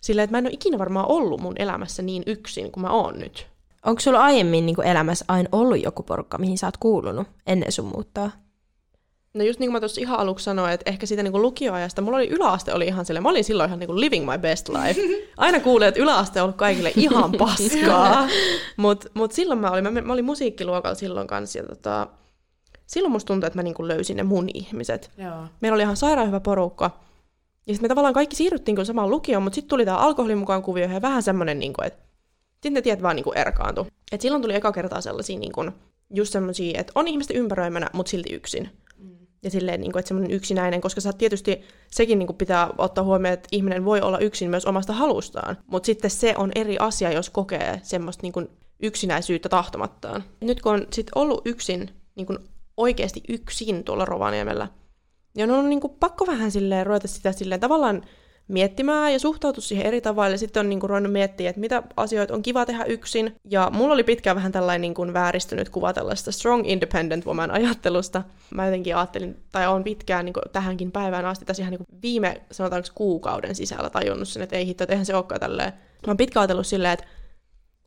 Sillä 0.00 0.22
että 0.22 0.34
mä 0.34 0.38
en 0.38 0.46
ole 0.46 0.54
ikinä 0.54 0.78
varmaan 0.78 1.08
ollut 1.08 1.40
mun 1.40 1.54
elämässä 1.58 2.02
niin 2.02 2.22
yksin 2.26 2.72
kuin 2.72 2.82
mä 2.82 2.90
oon 2.90 3.18
nyt. 3.18 3.46
Onko 3.84 4.00
sulla 4.00 4.20
aiemmin 4.20 4.66
niin 4.66 4.82
elämässä 4.84 5.24
aina 5.28 5.48
ollut 5.52 5.82
joku 5.82 6.02
porukka, 6.02 6.38
mihin 6.38 6.58
sä 6.58 6.66
oot 6.66 6.76
kuulunut 6.76 7.26
ennen 7.46 7.72
sun 7.72 7.84
muuttaa? 7.84 8.30
No 9.34 9.44
just 9.44 9.60
niin 9.60 9.68
kuin 9.68 9.72
mä 9.72 9.80
tuossa 9.80 10.00
ihan 10.00 10.18
aluksi 10.18 10.44
sanoin, 10.44 10.72
että 10.72 10.90
ehkä 10.90 11.06
siitä 11.06 11.22
niin 11.22 11.42
lukioajasta, 11.42 12.02
mulla 12.02 12.16
oli 12.16 12.28
yläaste 12.28 12.74
oli 12.74 12.86
ihan 12.86 13.04
silleen, 13.04 13.22
mä 13.22 13.28
olin 13.28 13.44
silloin 13.44 13.68
ihan 13.68 13.78
niin 13.78 13.86
kuin 13.86 14.00
living 14.00 14.30
my 14.30 14.38
best 14.38 14.68
life. 14.68 15.00
Aina 15.36 15.60
kuulee, 15.60 15.88
että 15.88 16.00
yläaste 16.00 16.40
on 16.40 16.44
ollut 16.44 16.56
kaikille 16.56 16.92
ihan 16.96 17.32
paskaa. 17.32 18.28
Mutta 18.76 19.08
mut 19.14 19.32
silloin 19.32 19.60
mä 19.60 19.70
olin, 19.70 19.92
mä, 19.92 20.00
mä 20.00 20.12
olin 20.12 20.24
musiikkiluokalla 20.24 20.94
silloin 20.94 21.26
kanssa 21.26 21.58
ja 21.58 21.64
tota, 21.64 22.06
silloin 22.86 23.12
musta 23.12 23.26
tuntui, 23.26 23.46
että 23.46 23.58
mä 23.58 23.62
niin 23.62 23.74
kuin 23.74 23.88
löysin 23.88 24.16
ne 24.16 24.22
mun 24.22 24.48
ihmiset. 24.54 25.10
Joo. 25.18 25.44
Meillä 25.60 25.74
oli 25.74 25.82
ihan 25.82 25.96
sairaan 25.96 26.26
hyvä 26.26 26.40
porukka. 26.40 26.90
Ja 27.66 27.74
sitten 27.74 27.84
me 27.84 27.88
tavallaan 27.88 28.14
kaikki 28.14 28.36
siirryttiin 28.36 28.74
kyllä 28.74 28.86
samaan 28.86 29.10
lukioon, 29.10 29.42
mutta 29.42 29.54
sitten 29.54 29.68
tuli 29.68 29.84
tämä 29.84 29.96
alkoholin 29.96 30.38
mukaan 30.38 30.62
kuvio 30.62 30.88
ja 30.88 31.02
vähän 31.02 31.22
semmoinen, 31.22 31.58
niin 31.58 31.72
kuin, 31.72 31.86
että 31.86 32.02
sitten 32.64 32.74
ne 32.74 32.82
tiet 32.82 33.02
vaan 33.02 33.16
niin 33.16 33.24
kuin 33.24 33.38
erkaantui. 33.38 33.86
Et 34.12 34.20
silloin 34.20 34.42
tuli 34.42 34.54
eka 34.54 34.72
kertaa 34.72 35.00
sellaisia, 35.00 35.38
niin 35.38 35.52
kuin, 35.52 35.72
just 36.14 36.32
semmoisia, 36.32 36.80
että 36.80 36.92
on 36.94 37.08
ihmisten 37.08 37.36
ympäröimänä, 37.36 37.90
mutta 37.92 38.10
silti 38.10 38.32
yksin. 38.34 38.70
Ja 39.42 39.50
silleen, 39.50 39.80
niin 39.80 39.92
kuin, 39.92 40.00
että 40.00 40.08
semmoinen 40.08 40.30
yksinäinen, 40.36 40.80
koska 40.80 41.00
sä 41.00 41.12
tietysti 41.12 41.62
sekin 41.90 42.18
niin 42.18 42.26
kuin 42.26 42.36
pitää 42.36 42.70
ottaa 42.78 43.04
huomioon, 43.04 43.34
että 43.34 43.48
ihminen 43.52 43.84
voi 43.84 44.00
olla 44.00 44.18
yksin 44.18 44.50
myös 44.50 44.66
omasta 44.66 44.92
halustaan. 44.92 45.56
Mutta 45.66 45.86
sitten 45.86 46.10
se 46.10 46.34
on 46.36 46.52
eri 46.54 46.76
asia, 46.78 47.12
jos 47.12 47.30
kokee 47.30 47.80
semmoista 47.82 48.22
niin 48.22 48.32
kuin 48.32 48.48
yksinäisyyttä 48.82 49.48
tahtomattaan. 49.48 50.24
Nyt 50.40 50.62
kun 50.62 50.72
on 50.72 50.86
sit 50.92 51.06
ollut 51.14 51.42
yksin, 51.44 51.90
niin 52.14 52.26
kuin 52.26 52.38
oikeasti 52.76 53.22
yksin 53.28 53.84
tuolla 53.84 54.04
Rovaniemellä, 54.04 54.68
ja 55.36 55.44
on 55.44 55.50
ollut 55.50 55.68
niin 55.68 55.80
kuin 55.80 55.96
pakko 56.00 56.26
vähän 56.26 56.50
silleen 56.50 56.86
ruveta 56.86 57.08
sitä 57.08 57.32
silleen 57.32 57.60
tavallaan 57.60 58.02
miettimään 58.48 59.12
ja 59.12 59.18
suhtautua 59.18 59.62
siihen 59.62 59.86
eri 59.86 60.00
tavalla. 60.00 60.30
Ja 60.30 60.38
sitten 60.38 60.60
on 60.60 60.68
niin 60.68 60.80
kuin 60.80 60.90
ruvennut 60.90 61.12
miettiä, 61.12 61.50
että 61.50 61.60
mitä 61.60 61.82
asioita 61.96 62.34
on 62.34 62.42
kiva 62.42 62.66
tehdä 62.66 62.84
yksin. 62.84 63.34
Ja 63.50 63.70
mulla 63.72 63.94
oli 63.94 64.04
pitkään 64.04 64.36
vähän 64.36 64.52
tällainen 64.52 64.80
niin 64.80 64.94
kuin 64.94 65.12
vääristynyt 65.12 65.68
kuva 65.68 65.92
tällaista 65.92 66.32
strong 66.32 66.68
independent 66.68 67.26
woman 67.26 67.50
ajattelusta. 67.50 68.22
Mä 68.54 68.66
jotenkin 68.66 68.96
ajattelin, 68.96 69.36
tai 69.52 69.66
on 69.66 69.84
pitkään 69.84 70.24
niin 70.24 70.32
kuin 70.32 70.52
tähänkin 70.52 70.92
päivään 70.92 71.26
asti 71.26 71.44
tässä 71.44 71.62
ihan 71.62 71.70
niin 71.70 71.84
kuin 71.86 72.02
viime, 72.02 72.40
sanotaanko 72.50 72.88
kuukauden 72.94 73.54
sisällä 73.54 73.90
tajunnut 73.90 74.28
sen, 74.28 74.42
että 74.42 74.56
ei 74.56 74.66
hitto, 74.66 74.84
että 74.84 74.92
eihän 74.92 75.06
se 75.06 75.14
olekaan 75.14 75.40
tälleen. 75.40 75.72
Mä 75.72 76.10
oon 76.10 76.16
pitkään 76.16 76.42
ajatellut 76.42 76.66
silleen, 76.66 76.92
että 76.92 77.06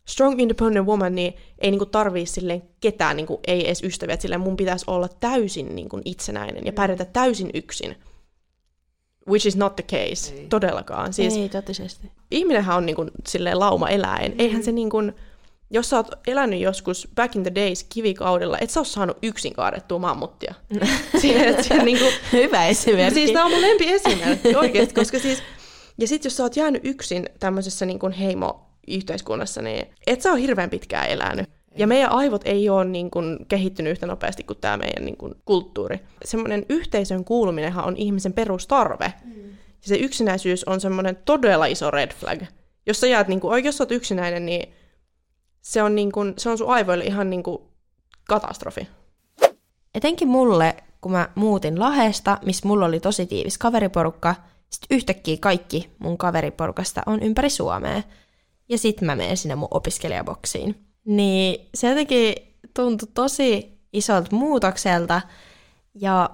strong 0.08 0.42
independent 0.42 0.88
woman, 0.88 1.16
niin 1.16 1.34
ei 1.60 1.72
niinku 1.72 1.86
tarvii 1.86 2.26
silleen 2.26 2.64
ketään, 2.82 3.18
niinku, 3.18 3.40
ei 3.48 3.68
edes 3.68 3.84
ystäviä, 3.84 4.14
että 4.14 4.22
silleen 4.22 4.42
mun 4.42 4.58
pitäisi 4.58 4.86
olla 4.88 5.08
täysin 5.08 5.76
niinku, 5.76 6.02
itsenäinen 6.06 6.66
ja 6.66 6.74
pärjätä 6.74 7.06
täysin 7.06 7.50
yksin. 7.54 7.96
Which 9.30 9.48
is 9.48 9.56
not 9.56 9.76
the 9.76 9.84
case, 9.84 10.34
Ei. 10.36 10.48
todellakaan. 10.48 11.14
Siis 11.14 11.38
Ei, 11.38 11.50
totisesti. 11.50 12.12
ihminenhän 12.32 12.78
on 12.78 12.86
niinku, 12.86 13.06
silleen 13.28 13.60
lauma 13.60 13.90
eläin. 13.90 14.32
Mm. 14.32 14.40
Eihän 14.40 14.64
se 14.64 14.72
niinku, 14.72 14.98
jos 15.72 15.90
sä 15.90 15.98
oot 15.98 16.08
elänyt 16.28 16.60
joskus 16.60 17.08
back 17.16 17.36
in 17.36 17.44
the 17.44 17.56
days 17.56 17.84
kivikaudella, 17.84 18.58
et 18.62 18.70
sä 18.70 18.80
oo 18.80 18.84
saanut 18.84 19.18
yksin 19.24 19.54
kaadettua 19.54 20.00
mammuttia. 20.00 20.54
Siihen, 21.22 21.64
siihen, 21.64 21.86
niinku, 21.86 22.06
Hyvä 22.34 22.66
esimerkki. 22.66 23.14
Siis 23.14 23.32
tämä 23.32 23.46
on 23.46 23.52
mun 23.52 23.62
lempiesimerkki 23.62 24.56
oikeasti, 24.56 24.94
koska 24.94 25.20
siis... 25.20 25.44
Ja 26.00 26.08
sit 26.08 26.24
jos 26.24 26.38
sä 26.38 26.44
oot 26.44 26.56
jäänyt 26.56 26.82
yksin 26.86 27.30
tämmöisessä 27.40 27.86
niin 27.86 28.00
kuin 28.00 28.14
heimo-yhteiskunnassa, 28.14 29.62
niin 29.62 29.86
et 30.08 30.22
sä 30.22 30.30
oo 30.30 30.36
hirveän 30.36 30.70
pitkään 30.70 31.08
elänyt. 31.10 31.50
Ja 31.78 31.88
meidän 31.88 32.12
aivot 32.12 32.42
ei 32.46 32.70
ole 32.70 32.86
niin 32.86 33.12
kuin 33.12 33.46
kehittynyt 33.48 33.92
yhtä 33.92 34.06
nopeasti 34.08 34.44
kuin 34.44 34.58
tämä 34.62 34.78
meidän 34.78 35.06
niin 35.06 35.18
kuin 35.18 35.36
kulttuuri. 35.46 36.00
Semmoinen 36.26 36.66
yhteisön 36.70 37.24
kuuluminenhan 37.24 37.86
on 37.86 37.98
ihmisen 37.98 38.34
perustarve. 38.34 39.14
Mm. 39.26 39.50
Ja 39.50 39.88
se 39.88 39.96
yksinäisyys 39.96 40.64
on 40.64 40.82
semmoinen 40.82 41.18
todella 41.26 41.66
iso 41.66 41.92
red 41.92 42.14
flag. 42.14 42.42
Jos 42.86 43.00
sä 43.00 43.08
jäät, 43.08 43.28
niin 43.28 43.40
kuin, 43.40 43.66
jos 43.66 43.78
sä 43.78 43.84
oot 43.84 43.92
yksinäinen, 43.92 44.46
niin 44.46 44.74
se 45.62 45.84
on, 45.84 45.96
niin 45.96 46.12
kuin, 46.12 46.34
se 46.38 46.50
on 46.50 46.58
sun 46.58 46.70
aivoille 46.70 47.04
ihan 47.04 47.30
niin 47.30 47.44
kuin 47.44 47.62
katastrofi. 48.28 48.88
Etenkin 49.96 50.28
mulle, 50.28 50.76
kun 51.02 51.12
mä 51.12 51.30
muutin 51.36 51.80
Lahesta, 51.80 52.38
missä 52.46 52.68
mulla 52.68 52.86
oli 52.86 53.00
tosi 53.00 53.26
tiivis 53.26 53.58
kaveriporukka, 53.58 54.36
sitten 54.70 54.96
yhtäkkiä 54.96 55.38
kaikki 55.40 55.90
mun 56.00 56.18
kaveriporukasta 56.18 57.02
on 57.06 57.24
ympäri 57.24 57.50
Suomea. 57.50 58.02
Ja 58.70 58.78
sitten 58.78 59.06
mä 59.06 59.16
menen 59.16 59.38
sinne 59.38 59.56
mun 59.56 59.68
opiskelijaboksiin. 59.72 60.76
Niin 61.08 61.70
se 61.74 61.90
jotenkin 61.90 62.36
tuntui 62.74 63.08
tosi 63.14 63.78
isolta 63.94 64.36
muutokselta. 64.36 65.22
Ja 65.96 66.30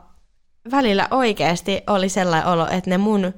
välillä 0.72 1.08
oikeasti 1.12 1.82
oli 1.88 2.10
sellainen 2.10 2.50
olo, 2.50 2.68
että 2.68 2.90
ne 2.90 2.98
mun 2.98 3.34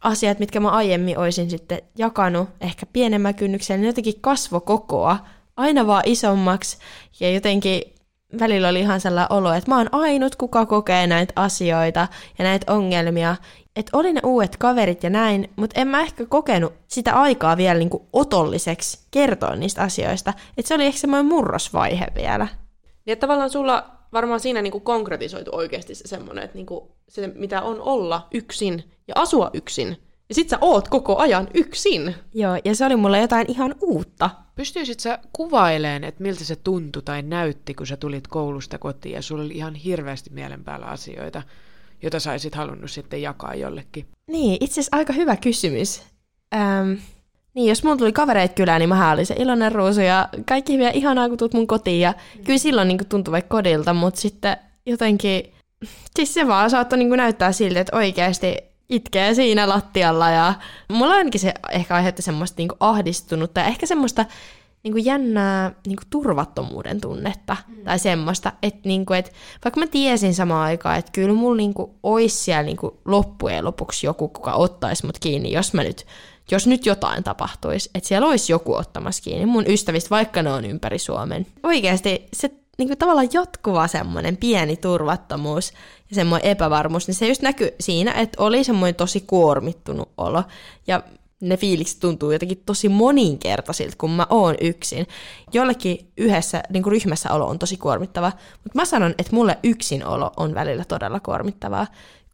asiat, 0.00 0.38
mitkä 0.38 0.60
mä 0.60 0.70
aiemmin 0.70 1.18
olisin 1.18 1.50
sitten 1.50 1.82
jakanut 1.98 2.48
ehkä 2.60 2.86
pienemmän 2.86 3.34
kynnyksellä, 3.34 3.80
ne 3.80 3.86
jotenkin 3.86 4.20
kasvo 4.20 4.60
kokoa 4.60 5.18
aina 5.56 5.86
vaan 5.86 6.02
isommaksi. 6.06 6.78
Ja 7.20 7.30
jotenkin 7.30 7.82
välillä 8.38 8.68
oli 8.68 8.80
ihan 8.80 9.00
sellainen 9.00 9.32
olo, 9.32 9.52
että 9.52 9.70
mä 9.70 9.76
oon 9.76 9.88
ainut, 9.92 10.36
kuka 10.36 10.66
kokee 10.66 11.06
näitä 11.06 11.32
asioita 11.36 12.08
ja 12.38 12.44
näitä 12.44 12.72
ongelmia. 12.72 13.36
Että 13.76 13.96
oli 13.98 14.12
ne 14.12 14.20
uudet 14.24 14.56
kaverit 14.56 15.02
ja 15.02 15.10
näin, 15.10 15.50
mutta 15.56 15.80
en 15.80 15.88
mä 15.88 16.00
ehkä 16.00 16.26
kokenut 16.26 16.72
sitä 16.88 17.14
aikaa 17.14 17.56
vielä 17.56 17.78
niin 17.78 17.90
kuin 17.90 18.02
otolliseksi 18.12 18.98
kertoa 19.10 19.56
niistä 19.56 19.82
asioista. 19.82 20.32
Että 20.58 20.68
se 20.68 20.74
oli 20.74 20.84
ehkä 20.84 21.00
semmoinen 21.00 21.26
murrosvaihe 21.26 22.06
vielä. 22.14 22.48
Että 23.06 23.26
tavallaan 23.26 23.50
sulla 23.50 23.90
varmaan 24.12 24.40
siinä 24.40 24.62
niinku 24.62 24.80
konkretisoitu 24.80 25.50
oikeasti 25.54 25.94
se 25.94 26.08
semmoinen, 26.08 26.44
että 26.44 26.56
niinku 26.56 26.96
se 27.08 27.26
mitä 27.26 27.62
on 27.62 27.80
olla 27.80 28.28
yksin 28.34 28.84
ja 29.08 29.14
asua 29.16 29.50
yksin. 29.54 29.96
Ja 30.28 30.34
sit 30.34 30.48
sä 30.48 30.58
oot 30.60 30.88
koko 30.88 31.16
ajan 31.16 31.48
yksin. 31.54 32.14
Joo, 32.34 32.58
ja 32.64 32.74
se 32.74 32.86
oli 32.86 32.96
mulle 32.96 33.20
jotain 33.20 33.50
ihan 33.50 33.74
uutta. 33.80 34.30
Pystyisit 34.54 35.00
sä 35.00 35.18
kuvaileen, 35.32 36.04
että 36.04 36.22
miltä 36.22 36.44
se 36.44 36.56
tuntui 36.56 37.02
tai 37.02 37.22
näytti, 37.22 37.74
kun 37.74 37.86
sä 37.86 37.96
tulit 37.96 38.28
koulusta 38.28 38.78
kotiin 38.78 39.14
ja 39.14 39.22
sulla 39.22 39.42
oli 39.42 39.54
ihan 39.54 39.74
hirveästi 39.74 40.30
mielen 40.30 40.64
päällä 40.64 40.86
asioita, 40.86 41.42
joita 42.02 42.20
sä 42.20 42.30
olisit 42.30 42.54
halunnut 42.54 42.90
sitten 42.90 43.22
jakaa 43.22 43.54
jollekin? 43.54 44.06
Niin, 44.26 44.56
itse 44.60 44.80
asiassa 44.80 44.96
aika 44.96 45.12
hyvä 45.12 45.36
kysymys. 45.36 46.02
Ähm, 46.54 46.92
niin, 47.54 47.68
jos 47.68 47.84
mulla 47.84 47.96
tuli 47.96 48.12
kavereita 48.12 48.54
kylään, 48.54 48.80
niin 48.80 48.88
mä 48.88 49.12
olin 49.12 49.26
se 49.26 49.34
iloinen 49.38 49.72
ruusu 49.72 50.00
ja 50.00 50.28
kaikki 50.48 50.78
vielä 50.78 50.90
ihanaa, 50.90 51.28
kun 51.28 51.38
tulet 51.38 51.54
mun 51.54 51.66
kotiin. 51.66 52.00
Ja 52.00 52.14
kyllä 52.44 52.58
silloin 52.58 52.88
niin 52.88 53.08
tuntui 53.08 53.32
vaikka 53.32 53.56
kodilta, 53.56 53.94
mutta 53.94 54.20
sitten 54.20 54.56
jotenkin, 54.86 55.42
siis 56.16 56.34
se 56.34 56.48
vaan 56.48 56.70
saattoi 56.70 56.98
niin 56.98 57.10
näyttää 57.10 57.52
siltä, 57.52 57.80
että 57.80 57.96
oikeasti 57.96 58.56
itkee 58.88 59.34
siinä 59.34 59.68
lattialla. 59.68 60.30
Ja 60.30 60.54
mulla 60.88 61.14
ainakin 61.14 61.40
se 61.40 61.54
ehkä 61.70 61.94
aiheutti 61.94 62.22
semmoista 62.22 62.54
niin 62.58 62.68
ahdistunutta 62.80 63.60
ja 63.60 63.66
ehkä 63.66 63.86
semmoista 63.86 64.24
niin 64.82 64.92
kuin 64.92 65.04
jännää 65.04 65.72
niin 65.86 65.96
kuin 65.96 66.06
turvattomuuden 66.10 67.00
tunnetta 67.00 67.56
mm. 67.68 67.84
tai 67.84 67.98
semmoista, 67.98 68.52
että, 68.62 68.80
niin 68.88 69.06
kuin, 69.06 69.18
että 69.18 69.30
vaikka 69.64 69.80
mä 69.80 69.86
tiesin 69.86 70.34
samaan 70.34 70.66
aikaan, 70.66 70.98
että 70.98 71.12
kyllä 71.12 71.34
mulla 71.34 71.56
niin 71.56 71.74
kuin, 71.74 71.90
olisi 72.02 72.36
siellä 72.36 72.62
niin 72.62 72.76
kuin, 72.76 72.94
loppujen 73.04 73.64
lopuksi 73.64 74.06
joku, 74.06 74.28
kuka 74.28 74.52
ottaisi 74.52 75.06
mut 75.06 75.18
kiinni, 75.18 75.52
jos 75.52 75.72
mä 75.72 75.82
nyt 75.82 76.06
jos 76.50 76.66
nyt 76.66 76.86
jotain 76.86 77.24
tapahtuisi, 77.24 77.90
että 77.94 78.08
siellä 78.08 78.28
olisi 78.28 78.52
joku 78.52 78.74
ottamassa 78.74 79.22
kiinni 79.22 79.46
mun 79.46 79.64
ystävistä, 79.66 80.10
vaikka 80.10 80.42
ne 80.42 80.52
on 80.52 80.64
ympäri 80.64 80.98
Suomen. 80.98 81.46
Oikeasti 81.62 82.26
se 82.32 82.50
niin 82.78 82.88
kuin 82.88 82.98
tavallaan 82.98 83.28
jatkuva 83.32 83.88
semmoinen 83.88 84.36
pieni 84.36 84.76
turvattomuus 84.76 85.72
ja 86.10 86.14
semmoinen 86.14 86.50
epävarmuus, 86.50 87.06
niin 87.06 87.14
se 87.14 87.28
just 87.28 87.42
näkyy 87.42 87.70
siinä, 87.80 88.12
että 88.12 88.42
oli 88.42 88.64
semmoinen 88.64 88.94
tosi 88.94 89.20
kuormittunut 89.20 90.08
olo. 90.16 90.42
Ja 90.86 91.02
ne 91.40 91.56
fiilikset 91.56 92.00
tuntuu 92.00 92.30
jotenkin 92.30 92.62
tosi 92.66 92.88
moninkertaisilta, 92.88 93.96
kun 93.98 94.10
mä 94.10 94.26
oon 94.30 94.54
yksin. 94.60 95.06
Jollekin 95.52 96.12
yhdessä 96.16 96.62
niin 96.70 96.82
kuin 96.82 96.92
ryhmässä 96.92 97.32
olo 97.32 97.46
on 97.46 97.58
tosi 97.58 97.76
kuormittava, 97.76 98.32
mutta 98.64 98.78
mä 98.78 98.84
sanon, 98.84 99.14
että 99.18 99.34
mulle 99.34 99.58
yksin 99.62 100.06
olo 100.06 100.32
on 100.36 100.54
välillä 100.54 100.84
todella 100.84 101.20
kuormittavaa, 101.20 101.86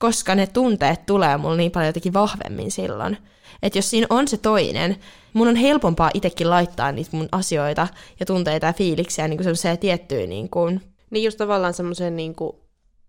koska 0.02 0.34
ne 0.34 0.46
tunteet 0.46 1.06
tulee 1.06 1.36
mulle 1.36 1.56
niin 1.56 1.70
paljon 1.70 1.86
jotenkin 1.86 2.12
vahvemmin 2.12 2.70
silloin. 2.70 3.18
Että 3.62 3.78
jos 3.78 3.90
siinä 3.90 4.06
on 4.10 4.28
se 4.28 4.36
toinen, 4.36 4.96
mun 5.32 5.48
on 5.48 5.56
helpompaa 5.56 6.10
itsekin 6.14 6.50
laittaa 6.50 6.92
niitä 6.92 7.10
mun 7.12 7.28
asioita 7.32 7.88
ja 8.20 8.26
tunteita 8.26 8.66
ja 8.66 8.72
fiiliksiä 8.72 9.28
niin 9.28 9.42
semmoiseen 9.42 9.78
tiettyyn 9.78 10.28
niin 10.28 10.50
kuin... 10.50 10.80
Niin 11.10 11.24
just 11.24 11.38
tavallaan 11.38 11.74
semmoisen 11.74 12.16
niin 12.16 12.34
kuin 12.34 12.56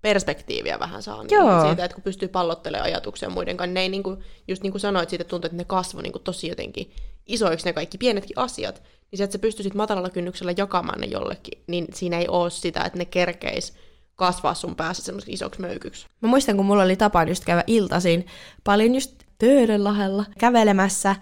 perspektiiviä 0.01 0.79
vähän 0.79 1.03
saa 1.03 1.23
niin 1.23 1.29
Joo. 1.32 1.65
siitä, 1.67 1.86
että 1.86 1.95
kun 1.95 2.03
pystyy 2.03 2.27
pallottelemaan 2.27 2.86
ajatuksia 2.86 3.29
muiden 3.29 3.58
kanssa, 3.58 3.73
ne 3.73 3.82
ei 3.82 3.89
niin 3.89 4.03
kuin, 4.03 4.19
just 4.47 4.63
niin 4.63 4.71
kuin 4.71 4.82
sanoit, 4.82 5.10
siitä 5.10 5.23
tuntuu, 5.23 5.45
että 5.45 5.58
ne 5.58 5.65
kasvo 5.65 6.01
niin 6.01 6.13
kuin 6.13 6.23
tosi 6.23 6.47
jotenkin 6.47 6.91
isoiksi 7.25 7.65
ne 7.65 7.73
kaikki 7.73 7.97
pienetkin 7.97 8.39
asiat, 8.39 8.84
niin 9.12 9.17
se, 9.17 9.23
että 9.23 9.32
sä 9.32 9.39
pystyisit 9.39 9.73
matalalla 9.73 10.10
kynnyksellä 10.10 10.53
jakamaan 10.58 11.01
ne 11.01 11.08
jollekin, 11.08 11.63
niin 11.67 11.88
siinä 11.93 12.19
ei 12.19 12.27
ole 12.27 12.49
sitä, 12.49 12.84
että 12.84 12.97
ne 12.97 13.06
kerkeis 13.06 13.73
kasvaa 14.15 14.54
sun 14.54 14.76
päässä 14.76 15.04
semmoiseksi 15.04 15.34
isoksi 15.34 15.62
möykyksi. 15.62 16.08
Mä 16.21 16.30
muistan, 16.30 16.58
kun 16.58 16.65
mulla 16.65 16.84
oli 16.84 16.95
tapa 16.95 17.23
just 17.23 17.45
käydä 17.45 17.63
iltaisin 17.67 18.26
paljon 18.63 18.95
just 18.95 19.23
Töölönlahdella 19.38 20.26
kävelemässä. 20.39 21.15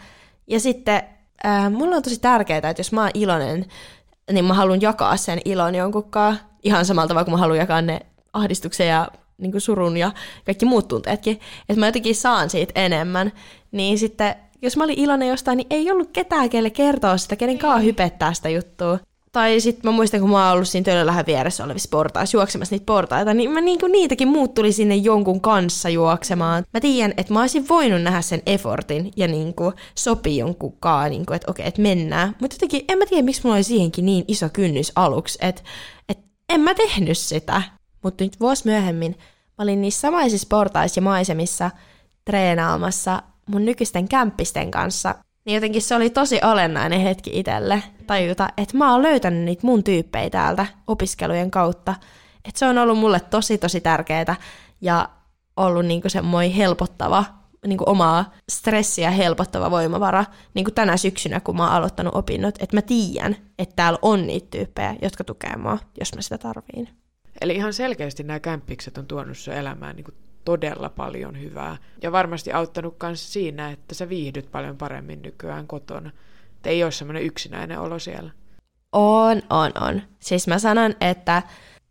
Ja 0.48 0.60
sitten 0.60 1.04
äh, 1.46 1.72
mulla 1.72 1.96
on 1.96 2.04
tosi 2.04 2.20
tärkeää, 2.20 2.58
että 2.58 2.80
jos 2.80 2.92
mä 2.92 3.02
oon 3.02 3.12
iloinen, 3.14 3.66
niin 4.32 4.46
mä 4.46 4.54
haluan 4.54 4.82
jakaa 4.82 5.18
sen 5.18 5.42
ilon 5.46 5.76
jonkunkaan. 5.76 6.40
Ihan 6.64 6.86
samalla 6.86 7.08
tavalla 7.08 7.26
kuin 7.26 7.34
mä 7.34 7.40
haluan 7.40 7.58
jakaa 7.58 7.82
ne 7.82 8.00
ahdistuksen 8.34 8.88
ja 8.88 9.08
niin 9.38 9.52
kuin 9.52 9.62
surun 9.62 9.98
ja 9.98 10.12
kaikki 10.46 10.66
muut 10.66 10.88
tunteetkin. 10.88 11.40
Että 11.70 11.80
mä 11.80 11.86
jotenkin 11.86 12.16
saan 12.16 12.50
siitä 12.50 12.72
enemmän. 12.76 13.32
Niin 13.72 13.98
sitten, 13.98 14.36
jos 14.62 14.78
mä 14.78 14.84
olin 14.84 15.00
iloinen 15.00 15.28
jostain, 15.28 15.58
niin 15.58 15.68
ei 15.70 15.92
ollut 15.92 16.10
ketään, 16.14 16.50
kelle 16.50 16.70
kertoa 16.70 17.18
sitä, 17.18 17.36
kenen 17.36 17.58
kaa 17.58 17.78
hypettää 17.78 18.34
sitä 18.34 18.50
juttua. 18.50 19.00
Tai 19.32 19.60
sitten 19.60 19.92
mä 19.92 19.96
muistan, 19.96 20.20
kun 20.20 20.30
mä 20.30 20.46
oon 20.46 20.54
ollut 20.54 20.68
siinä 20.68 20.84
töölölähän 20.86 21.26
vieressä 21.26 21.64
olevissa 21.64 21.90
portaissa 21.92 22.38
juoksemassa 22.38 22.76
niitä 22.76 22.86
portaita, 22.86 23.34
niin 23.34 23.52
mä 23.52 23.62
niinku 23.62 23.88
niitäkin 23.88 24.28
muut 24.28 24.54
tuli 24.54 24.72
sinne 24.72 24.96
jonkun 24.96 25.42
kanssa 25.42 25.90
juoksemaan. 25.90 26.64
Mä 26.74 26.80
tiedän, 26.80 27.14
että 27.18 27.34
mä 27.34 27.42
olisin 27.42 27.70
voinut 27.70 28.02
nähdä 28.02 28.22
sen 28.22 28.42
effortin 28.46 29.12
ja 29.18 29.28
niinku 29.28 29.74
sopii 29.96 30.38
jonkun 30.38 30.78
kaa, 30.80 31.10
niinku, 31.10 31.34
että 31.34 31.52
okei, 31.52 31.68
että 31.68 31.82
mennään. 31.82 32.36
Mutta 32.42 32.56
jotenkin 32.56 32.86
en 32.88 32.98
mä 32.98 33.06
tiedä, 33.06 33.24
miksi 33.24 33.42
mulla 33.44 33.56
oli 33.56 33.64
siihenkin 33.64 34.06
niin 34.06 34.26
iso 34.28 34.50
kynnys 34.54 34.92
aluksi, 34.96 35.38
että 35.42 35.62
et 36.10 36.20
en 36.50 36.62
mä 36.62 36.74
tehnyt 36.74 37.18
sitä. 37.18 37.62
Mutta 38.04 38.24
nyt 38.24 38.40
vuosi 38.40 38.66
myöhemmin 38.66 39.16
mä 39.58 39.64
olin 39.64 39.82
niissä 39.82 40.02
samaisissa 40.02 40.48
portaissa 40.50 40.98
ja 40.98 41.02
maisemissa 41.02 41.72
treenaamassa 42.26 43.24
mun 43.48 43.66
nykyisten 43.66 44.08
kämppisten 44.08 44.72
kanssa 44.72 45.16
niin 45.46 45.56
jotenkin 45.56 45.82
se 45.82 45.96
oli 45.96 46.10
tosi 46.10 46.40
olennainen 46.44 47.02
hetki 47.02 47.40
itselle 47.40 47.84
tajuta, 48.08 48.50
että 48.58 48.78
mä 48.78 48.92
oon 48.92 49.04
löytänyt 49.04 49.44
niitä 49.44 49.68
mun 49.68 49.84
tyyppejä 49.84 50.30
täältä 50.30 50.66
opiskelujen 50.88 51.52
kautta. 51.52 51.96
Että 52.46 52.60
se 52.60 52.66
on 52.66 52.78
ollut 52.78 52.98
mulle 52.98 53.20
tosi 53.20 53.58
tosi 53.58 53.82
tärkeää 53.82 54.36
ja 54.82 55.10
ollut 55.58 55.86
niinku 55.86 56.10
semmoinen 56.10 56.52
helpottava, 56.52 57.26
niinku 57.68 57.84
omaa 57.88 58.34
stressiä 58.52 59.12
helpottava 59.12 59.72
voimavara 59.72 60.26
niinku 60.54 60.72
tänä 60.72 60.98
syksynä, 60.98 61.40
kun 61.40 61.58
mä 61.58 61.64
oon 61.64 61.74
aloittanut 61.74 62.16
opinnot. 62.16 62.56
Että 62.60 62.78
mä 62.78 62.82
tiedän, 62.82 63.36
että 63.60 63.76
täällä 63.76 64.00
on 64.02 64.28
niitä 64.28 64.48
tyyppejä, 64.52 64.96
jotka 65.02 65.24
tukee 65.24 65.56
mua, 65.56 65.78
jos 66.00 66.16
mä 66.16 66.22
sitä 66.22 66.38
tarviin. 66.38 66.90
Eli 67.42 67.56
ihan 67.56 67.74
selkeästi 67.74 68.24
nämä 68.24 68.40
kämppikset 68.40 68.98
on 68.98 69.06
tuonut 69.06 69.38
sun 69.38 69.54
elämään 69.54 69.96
niin 69.96 70.06
todella 70.46 70.90
paljon 70.90 71.42
hyvää. 71.42 71.78
Ja 72.02 72.12
varmasti 72.12 72.54
auttanut 72.54 72.96
myös 73.04 73.34
siinä, 73.34 73.72
että 73.72 73.96
sä 73.96 74.10
viihdyt 74.10 74.52
paljon 74.52 74.78
paremmin 74.78 75.22
nykyään 75.22 75.68
kotona. 75.68 76.12
Että 76.56 76.70
ei 76.70 76.84
ole 76.84 76.92
semmoinen 76.92 77.24
yksinäinen 77.24 77.80
olo 77.80 78.00
siellä. 78.00 78.32
On, 78.92 79.42
on, 79.50 79.72
on. 79.82 80.02
Siis 80.20 80.48
mä 80.48 80.60
sanon, 80.60 80.94
että 81.02 81.44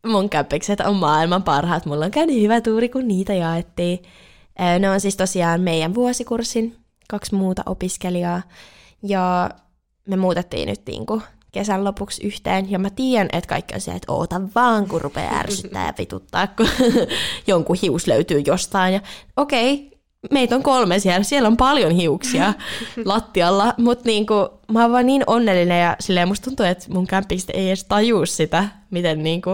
mun 0.06 0.30
käppikset 0.30 0.80
on 0.80 0.96
maailman 0.96 1.42
parhaat. 1.42 1.86
Mulla 1.86 2.04
on 2.04 2.10
käynyt 2.10 2.40
hyvä 2.40 2.60
tuuri, 2.60 2.88
kun 2.88 3.08
niitä 3.08 3.34
jaettiin. 3.34 3.98
Ne 4.78 4.90
on 4.90 5.00
siis 5.00 5.16
tosiaan 5.16 5.60
meidän 5.60 5.94
vuosikurssin 5.94 6.76
kaksi 7.08 7.34
muuta 7.34 7.62
opiskelijaa. 7.66 8.42
Ja 9.02 9.50
me 10.08 10.16
muutettiin 10.16 10.68
nyt 10.68 10.80
niinku 10.86 11.22
kesän 11.52 11.84
lopuksi 11.84 12.26
yhteen. 12.26 12.70
Ja 12.70 12.78
mä 12.78 12.90
tiedän, 12.90 13.28
että 13.32 13.48
kaikki 13.48 13.74
on 13.74 13.80
se, 13.80 13.92
että 13.92 14.12
oota 14.12 14.40
vaan, 14.54 14.88
kun 14.88 15.00
rupeaa 15.00 15.38
ärsyttää 15.38 15.86
ja 15.86 15.92
vituttaa, 15.98 16.46
kun 16.46 16.68
jonkun 17.46 17.76
hius 17.82 18.06
löytyy 18.06 18.42
jostain. 18.46 18.94
Ja 18.94 19.00
okei, 19.36 19.90
meitä 20.30 20.56
on 20.56 20.62
kolme 20.62 20.98
siellä, 20.98 21.22
siellä 21.22 21.46
on 21.46 21.56
paljon 21.56 21.92
hiuksia 21.92 22.54
lattialla, 23.04 23.74
mutta 23.78 24.04
niinku, 24.04 24.34
mä 24.72 24.82
oon 24.82 24.92
vaan 24.92 25.06
niin 25.06 25.24
onnellinen 25.26 25.80
ja 25.80 25.96
silleen 26.00 26.28
musta 26.28 26.44
tuntuu, 26.44 26.66
että 26.66 26.86
mun 26.92 27.06
kämpistä 27.06 27.52
ei 27.52 27.68
edes 27.68 27.84
tajuu 27.84 28.26
sitä, 28.26 28.68
miten 28.90 29.22
niinku, 29.22 29.50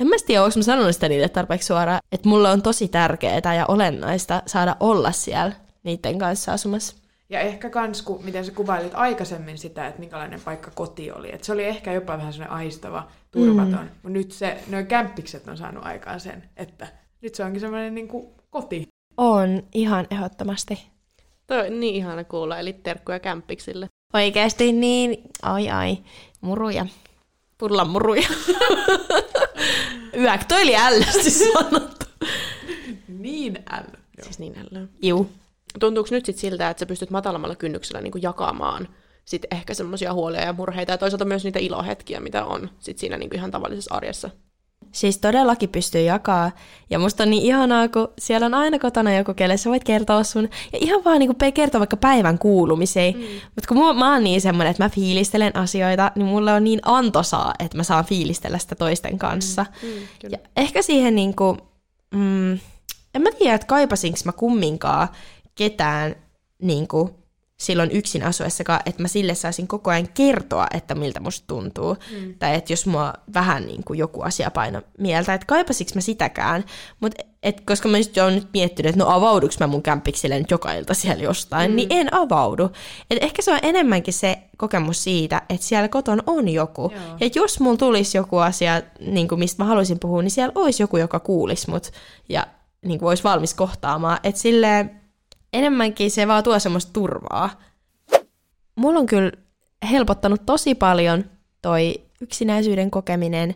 en 0.00 0.06
mä 0.06 0.16
tiedä, 0.26 0.44
onko 0.44 0.58
mä 0.58 0.62
sanonut 0.62 0.94
sitä 0.94 1.08
niille 1.08 1.28
tarpeeksi 1.28 1.66
suoraan, 1.66 2.00
että 2.12 2.28
mulle 2.28 2.50
on 2.50 2.62
tosi 2.62 2.88
tärkeää 2.88 3.54
ja 3.56 3.66
olennaista 3.68 4.42
saada 4.46 4.76
olla 4.80 5.12
siellä 5.12 5.52
niiden 5.82 6.18
kanssa 6.18 6.52
asumassa. 6.52 7.05
Ja 7.28 7.40
ehkä 7.40 7.70
kans, 7.70 8.02
kun, 8.02 8.24
miten 8.24 8.44
sä 8.44 8.52
kuvailit 8.52 8.94
aikaisemmin 8.94 9.58
sitä, 9.58 9.86
että 9.86 10.00
minkälainen 10.00 10.40
paikka 10.40 10.70
koti 10.74 11.10
oli. 11.10 11.34
Että 11.34 11.46
se 11.46 11.52
oli 11.52 11.64
ehkä 11.64 11.92
jopa 11.92 12.18
vähän 12.18 12.32
sellainen 12.32 12.56
aistava, 12.56 13.08
turvaton. 13.30 13.84
Mm. 13.84 13.88
Mutta 13.92 14.08
nyt 14.08 14.32
se, 14.32 14.58
nuo 14.68 14.82
kämppikset 14.82 15.48
on 15.48 15.56
saanut 15.56 15.86
aikaan 15.86 16.20
sen, 16.20 16.50
että 16.56 16.86
nyt 17.20 17.34
se 17.34 17.44
onkin 17.44 17.60
semmoinen 17.60 17.94
niin 17.94 18.08
kuin 18.08 18.26
koti. 18.50 18.88
On, 19.16 19.62
ihan 19.74 20.06
ehdottomasti. 20.10 20.86
Toi 21.46 21.66
on 21.66 21.80
niin 21.80 21.94
ihana 21.94 22.24
kuulla, 22.24 22.58
eli 22.58 22.72
terkkuja 22.72 23.20
kämppiksille. 23.20 23.88
Oikeasti 24.14 24.72
niin, 24.72 25.22
ai 25.42 25.70
ai, 25.70 25.98
muruja. 26.40 26.86
Pullan 27.58 27.90
muruja. 27.90 28.28
Yäk, 30.22 30.44
toi 30.44 30.62
oli 30.62 30.76
ällästi 30.76 31.30
sanottu. 31.30 32.06
Niin 33.08 33.58
äly. 33.72 33.98
Siis 34.22 34.38
niin 34.38 34.58
ällöä. 34.58 34.86
Juu. 35.02 35.30
Tuntuuko 35.80 36.08
nyt 36.10 36.26
sit 36.26 36.38
siltä, 36.38 36.70
että 36.70 36.80
sä 36.80 36.86
pystyt 36.86 37.10
matalammalla 37.10 37.54
kynnyksellä 37.54 38.00
niinku 38.00 38.18
jakamaan 38.22 38.88
sit 39.24 39.42
ehkä 39.50 39.74
semmoisia 39.74 40.12
huolia 40.12 40.40
ja 40.40 40.52
murheita 40.52 40.92
ja 40.92 40.98
toisaalta 40.98 41.24
myös 41.24 41.44
niitä 41.44 41.58
ilohetkiä, 41.58 42.20
mitä 42.20 42.44
on 42.44 42.70
sit 42.78 42.98
siinä 42.98 43.16
niinku 43.16 43.36
ihan 43.36 43.50
tavallisessa 43.50 43.94
arjessa? 43.94 44.30
Siis 44.92 45.18
todellakin 45.18 45.68
pystyy 45.68 46.00
jakaa. 46.00 46.50
Ja 46.90 46.98
musta 46.98 47.22
on 47.22 47.30
niin 47.30 47.42
ihanaa, 47.42 47.88
kun 47.88 48.08
siellä 48.18 48.46
on 48.46 48.54
aina 48.54 48.78
kotona 48.78 49.16
joku, 49.16 49.34
kelle 49.34 49.56
sä 49.56 49.70
voit 49.70 49.84
kertoa 49.84 50.24
sun. 50.24 50.48
Ja 50.72 50.78
ihan 50.80 51.04
vaan 51.04 51.18
niin 51.18 51.34
kuin 51.36 51.52
kertoa 51.52 51.78
vaikka 51.78 51.96
päivän 51.96 52.38
kuulumisia. 52.38 53.12
Mm. 53.12 53.18
Mutta 53.54 53.68
kun 53.68 53.76
mua, 53.76 53.94
mä 53.94 54.12
oon 54.12 54.24
niin 54.24 54.40
semmoinen, 54.40 54.70
että 54.70 54.84
mä 54.84 54.88
fiilistelen 54.88 55.56
asioita, 55.56 56.12
niin 56.14 56.26
mulle 56.26 56.52
on 56.52 56.64
niin 56.64 56.80
antoisaa, 56.82 57.54
että 57.58 57.76
mä 57.76 57.82
saan 57.82 58.04
fiilistellä 58.04 58.58
sitä 58.58 58.74
toisten 58.74 59.18
kanssa. 59.18 59.66
Mm. 59.82 59.88
Mm, 59.88 60.30
ja 60.30 60.38
ehkä 60.56 60.82
siihen 60.82 61.14
niin 61.14 61.36
kuin, 61.36 61.58
mm, 62.14 62.52
en 63.14 63.22
mä 63.22 63.30
tiedä, 63.38 63.54
että 63.54 63.66
kaipasinko 63.66 64.18
mä 64.24 64.32
kumminkaan 64.32 65.08
ketään 65.56 66.16
niin 66.62 66.88
kuin, 66.88 67.10
silloin 67.56 67.90
yksin 67.90 68.22
asuessakaan, 68.22 68.80
että 68.86 69.02
mä 69.02 69.08
sille 69.08 69.34
saisin 69.34 69.68
koko 69.68 69.90
ajan 69.90 70.08
kertoa, 70.14 70.66
että 70.74 70.94
miltä 70.94 71.20
musta 71.20 71.46
tuntuu. 71.46 71.96
Mm. 72.12 72.34
Tai 72.38 72.54
että 72.54 72.72
jos 72.72 72.86
mua 72.86 73.12
vähän 73.34 73.66
niin 73.66 73.84
kuin 73.84 73.98
joku 73.98 74.22
asia 74.22 74.50
paino 74.50 74.82
mieltä, 74.98 75.34
että 75.34 75.46
kaipasiksi 75.46 75.94
mä 75.94 76.00
sitäkään. 76.00 76.64
Mut 77.00 77.14
et, 77.42 77.60
koska 77.60 77.88
mä 77.88 77.98
just 77.98 78.18
oon 78.18 78.34
nyt 78.34 78.48
miettinyt, 78.52 78.90
että 78.90 79.04
no 79.04 79.10
avauduks 79.10 79.58
mä 79.58 79.66
mun 79.66 79.82
kämpikselle 79.82 80.38
nyt 80.38 80.50
joka 80.50 80.72
ilta 80.72 80.94
siellä 80.94 81.22
jostain, 81.22 81.70
mm. 81.70 81.76
niin 81.76 81.88
en 81.90 82.14
avaudu. 82.14 82.70
Et 83.10 83.18
ehkä 83.22 83.42
se 83.42 83.52
on 83.52 83.58
enemmänkin 83.62 84.14
se 84.14 84.38
kokemus 84.56 85.04
siitä, 85.04 85.42
että 85.48 85.66
siellä 85.66 85.88
kotona 85.88 86.22
on 86.26 86.48
joku. 86.48 86.92
Joo. 86.94 87.16
Ja 87.20 87.30
jos 87.34 87.60
mulla 87.60 87.76
tulisi 87.76 88.18
joku 88.18 88.38
asia, 88.38 88.82
niin 89.00 89.28
kuin 89.28 89.38
mistä 89.38 89.62
mä 89.62 89.68
haluaisin 89.68 89.98
puhua, 89.98 90.22
niin 90.22 90.30
siellä 90.30 90.52
olisi 90.54 90.82
joku, 90.82 90.96
joka 90.96 91.20
kuulisi 91.20 91.70
mut 91.70 91.90
ja 92.28 92.46
niin 92.84 92.98
kuin 92.98 93.08
olisi 93.08 93.24
valmis 93.24 93.54
kohtaamaan. 93.54 94.18
Että 94.22 94.40
silleen 94.40 95.05
enemmänkin 95.58 96.10
se 96.10 96.28
vaan 96.28 96.44
tuo 96.44 96.58
semmoista 96.58 96.92
turvaa. 96.92 97.50
Mulla 98.76 98.98
on 98.98 99.06
kyllä 99.06 99.32
helpottanut 99.90 100.46
tosi 100.46 100.74
paljon 100.74 101.24
toi 101.62 102.00
yksinäisyyden 102.20 102.90
kokeminen, 102.90 103.54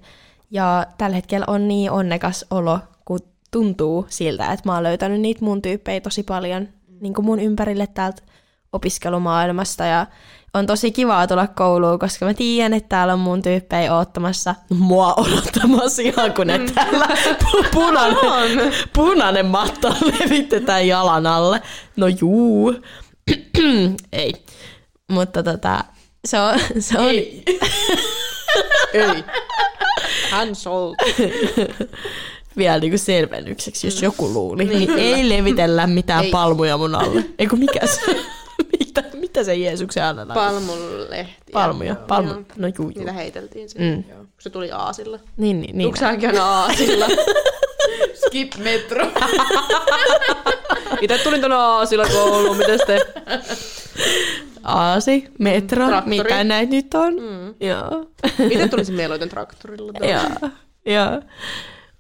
ja 0.50 0.86
tällä 0.98 1.16
hetkellä 1.16 1.44
on 1.48 1.68
niin 1.68 1.90
onnekas 1.90 2.44
olo, 2.50 2.78
kun 3.04 3.18
tuntuu 3.50 4.06
siltä, 4.08 4.52
että 4.52 4.68
mä 4.68 4.74
oon 4.74 4.82
löytänyt 4.82 5.20
niitä 5.20 5.44
mun 5.44 5.62
tyyppejä 5.62 6.00
tosi 6.00 6.22
paljon 6.22 6.68
niin 7.00 7.14
kuin 7.14 7.24
mun 7.24 7.40
ympärille 7.40 7.86
täältä 7.86 8.22
opiskelumaailmasta, 8.72 9.84
ja 9.84 10.06
on 10.54 10.66
tosi 10.66 10.92
kivaa 10.92 11.26
tulla 11.26 11.46
kouluun, 11.46 11.98
koska 11.98 12.26
mä 12.26 12.34
tiedän, 12.34 12.74
että 12.74 12.88
täällä 12.88 13.12
on 13.12 13.18
mun 13.18 13.42
tyyppejä 13.42 13.94
oottamassa 13.94 14.54
mua 14.70 15.14
odottamassa 15.14 16.02
ihan 16.02 16.34
kun 16.34 16.46
ne 16.46 16.58
mm. 16.58 16.66
täällä 16.74 17.06
pu- 17.44 17.68
punainen, 17.72 18.72
punainen 18.92 19.46
matto 19.46 19.88
levitetään 19.88 20.88
jalan 20.88 21.26
alle. 21.26 21.62
No 21.96 22.06
juu. 22.20 22.74
Ei. 24.12 24.32
Mutta 25.10 25.42
tota, 25.42 25.84
se 26.24 26.40
on... 26.40 26.60
Se 26.78 26.98
on... 26.98 27.08
Ei. 27.08 27.44
Ei. 28.92 29.24
Hän 30.30 30.54
sold. 30.54 30.94
Vielä 32.56 32.78
niinku 32.78 32.98
selvennykseksi, 32.98 33.86
jos 33.86 34.02
joku 34.02 34.32
luuli. 34.32 34.64
Niin, 34.64 34.98
ei 34.98 35.28
levitellä 35.28 35.86
mitään 35.86 36.24
ei. 36.24 36.30
palmuja 36.30 36.78
mun 36.78 36.94
alle. 36.94 37.24
Eikö 37.38 37.56
mikä 37.56 37.86
se? 37.86 38.00
mitä, 38.78 39.02
mitä 39.40 39.44
se 39.44 39.54
Jeesuksen 39.54 40.04
anna 40.04 40.26
Palmulehtiä. 40.26 41.52
Palmuja. 41.52 41.94
Palmu. 41.94 42.34
No 42.56 42.68
juu, 42.68 42.74
juu. 42.78 42.88
Niillä 42.88 43.12
heiteltiin 43.12 43.68
sinne. 43.68 43.96
Mm. 43.96 44.04
Joo. 44.10 44.24
Se 44.38 44.50
tuli 44.50 44.70
aasilla. 44.72 45.18
Niin, 45.36 45.60
niin. 45.60 45.78
niin 45.78 45.86
Onko 45.86 46.06
aina 46.06 46.44
aasilla? 46.44 47.06
Skip 48.26 48.52
metro. 48.56 49.06
Itse 51.00 51.18
tulin 51.18 51.40
tuonne 51.40 51.56
aasilla 51.56 52.06
kouluun, 52.06 52.56
miten 52.56 52.80
te? 52.86 52.98
Aasi, 54.64 55.28
metro, 55.38 55.86
Traktori. 55.86 56.18
mitä 56.18 56.44
näitä 56.44 56.72
nyt 56.72 56.94
on. 56.94 57.14
Mm. 57.14 57.54
Joo. 57.60 58.06
Itse 58.50 58.68
tulisin 58.68 58.94
mieluiten 58.94 59.28
traktorilla. 59.28 59.92
Joo, 60.00 60.50
joo. 60.86 61.22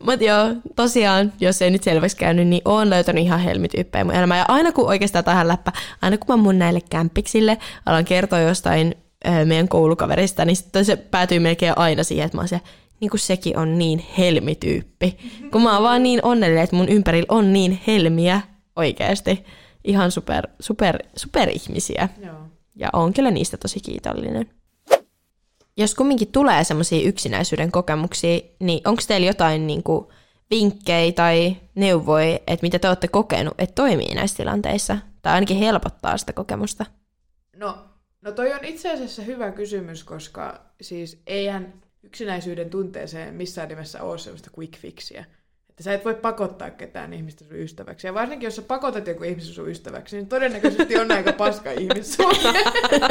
Mutta 0.04 0.24
joo, 0.24 0.54
tosiaan, 0.76 1.32
jos 1.40 1.62
ei 1.62 1.70
nyt 1.70 1.82
selväksi 1.82 2.16
käynyt, 2.16 2.48
niin 2.48 2.62
oon 2.64 2.90
löytänyt 2.90 3.24
ihan 3.24 3.40
helmityyppejä 3.40 4.04
mun 4.04 4.14
elämään. 4.14 4.38
Ja 4.38 4.44
aina 4.48 4.72
kun 4.72 4.86
oikeastaan 4.88 5.24
tähän 5.24 5.48
läppä, 5.48 5.72
aina 6.02 6.18
kun 6.18 6.26
mä 6.28 6.42
mun 6.42 6.58
näille 6.58 6.80
kämpiksille 6.90 7.58
alan 7.86 8.04
kertoa 8.04 8.40
jostain 8.40 8.94
ö, 9.26 9.44
meidän 9.44 9.68
koulukaverista, 9.68 10.44
niin 10.44 10.56
sitten 10.56 10.84
se 10.84 10.96
päätyy 10.96 11.38
melkein 11.38 11.78
aina 11.78 12.04
siihen, 12.04 12.26
että 12.26 12.38
mä 12.38 12.40
oon 12.40 12.48
se, 12.48 12.60
niin 13.00 13.10
kuin 13.10 13.20
sekin 13.20 13.58
on 13.58 13.78
niin 13.78 14.04
helmityyppi. 14.18 15.18
Kun 15.52 15.62
mä 15.62 15.74
oon 15.74 15.82
vaan 15.82 16.02
niin 16.02 16.20
onnellinen, 16.22 16.64
että 16.64 16.76
mun 16.76 16.88
ympärillä 16.88 17.26
on 17.28 17.52
niin 17.52 17.80
helmiä 17.86 18.40
oikeasti. 18.76 19.44
Ihan 19.84 20.10
super, 20.10 20.48
super, 20.60 20.98
super 21.16 21.48
ihmisiä. 21.48 22.08
Joo. 22.24 22.34
Ja 22.76 22.88
on 22.92 23.12
kyllä 23.12 23.30
niistä 23.30 23.56
tosi 23.56 23.80
kiitollinen 23.80 24.50
jos 25.76 25.94
kumminkin 25.94 26.32
tulee 26.32 26.64
semmoisia 26.64 27.08
yksinäisyyden 27.08 27.72
kokemuksia, 27.72 28.40
niin 28.60 28.88
onko 28.88 29.02
teillä 29.08 29.26
jotain 29.26 29.66
niin 29.66 29.82
kuin, 29.82 30.06
vinkkejä 30.50 31.12
tai 31.12 31.56
neuvoja, 31.74 32.38
että 32.46 32.62
mitä 32.62 32.78
te 32.78 32.88
olette 32.88 33.08
kokenut, 33.08 33.54
että 33.58 33.74
toimii 33.74 34.14
näissä 34.14 34.36
tilanteissa? 34.36 34.98
Tai 35.22 35.32
ainakin 35.32 35.56
helpottaa 35.56 36.18
sitä 36.18 36.32
kokemusta? 36.32 36.86
No, 37.56 37.78
no 38.22 38.32
toi 38.32 38.52
on 38.52 38.64
itse 38.64 38.92
asiassa 38.92 39.22
hyvä 39.22 39.52
kysymys, 39.52 40.04
koska 40.04 40.60
siis 40.80 41.22
eihän 41.26 41.72
yksinäisyyden 42.02 42.70
tunteeseen 42.70 43.34
missään 43.34 43.68
nimessä 43.68 44.02
ole 44.02 44.18
sellaista 44.18 44.50
quick 44.58 44.78
fixiä. 44.78 45.24
Että 45.80 45.90
sä 45.90 45.94
et 45.94 46.04
voi 46.04 46.14
pakottaa 46.14 46.70
ketään 46.70 47.12
ihmistä 47.12 47.44
sun 47.44 47.56
ystäväksi. 47.56 48.06
Ja 48.06 48.14
varsinkin, 48.14 48.46
jos 48.46 48.56
sä 48.56 48.62
pakotat 48.62 49.06
joku 49.06 49.24
ihmisen 49.24 49.54
sun 49.54 49.68
ystäväksi, 49.68 50.16
niin 50.16 50.26
todennäköisesti 50.26 50.98
on 50.98 51.12
aika 51.12 51.32
paska 51.32 51.70
ihmissuhde. 51.70 52.58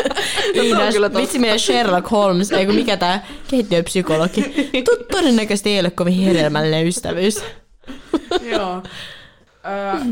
Iinas, 0.64 0.96
vitsi 1.18 1.40
meidän 1.40 1.60
Sherlock 1.60 2.12
Holmes, 2.12 2.52
ei 2.52 2.66
kun 2.66 2.76
mikä 2.76 2.98
tää 2.98 3.26
keittiöpsykologi. 3.48 4.72
Todennäköisesti 5.12 5.70
ei 5.70 5.80
ole 5.80 5.92
kovin 5.92 6.14
hedelmällinen 6.14 6.88
ystävyys. 6.88 7.44
Joo, 8.52 8.84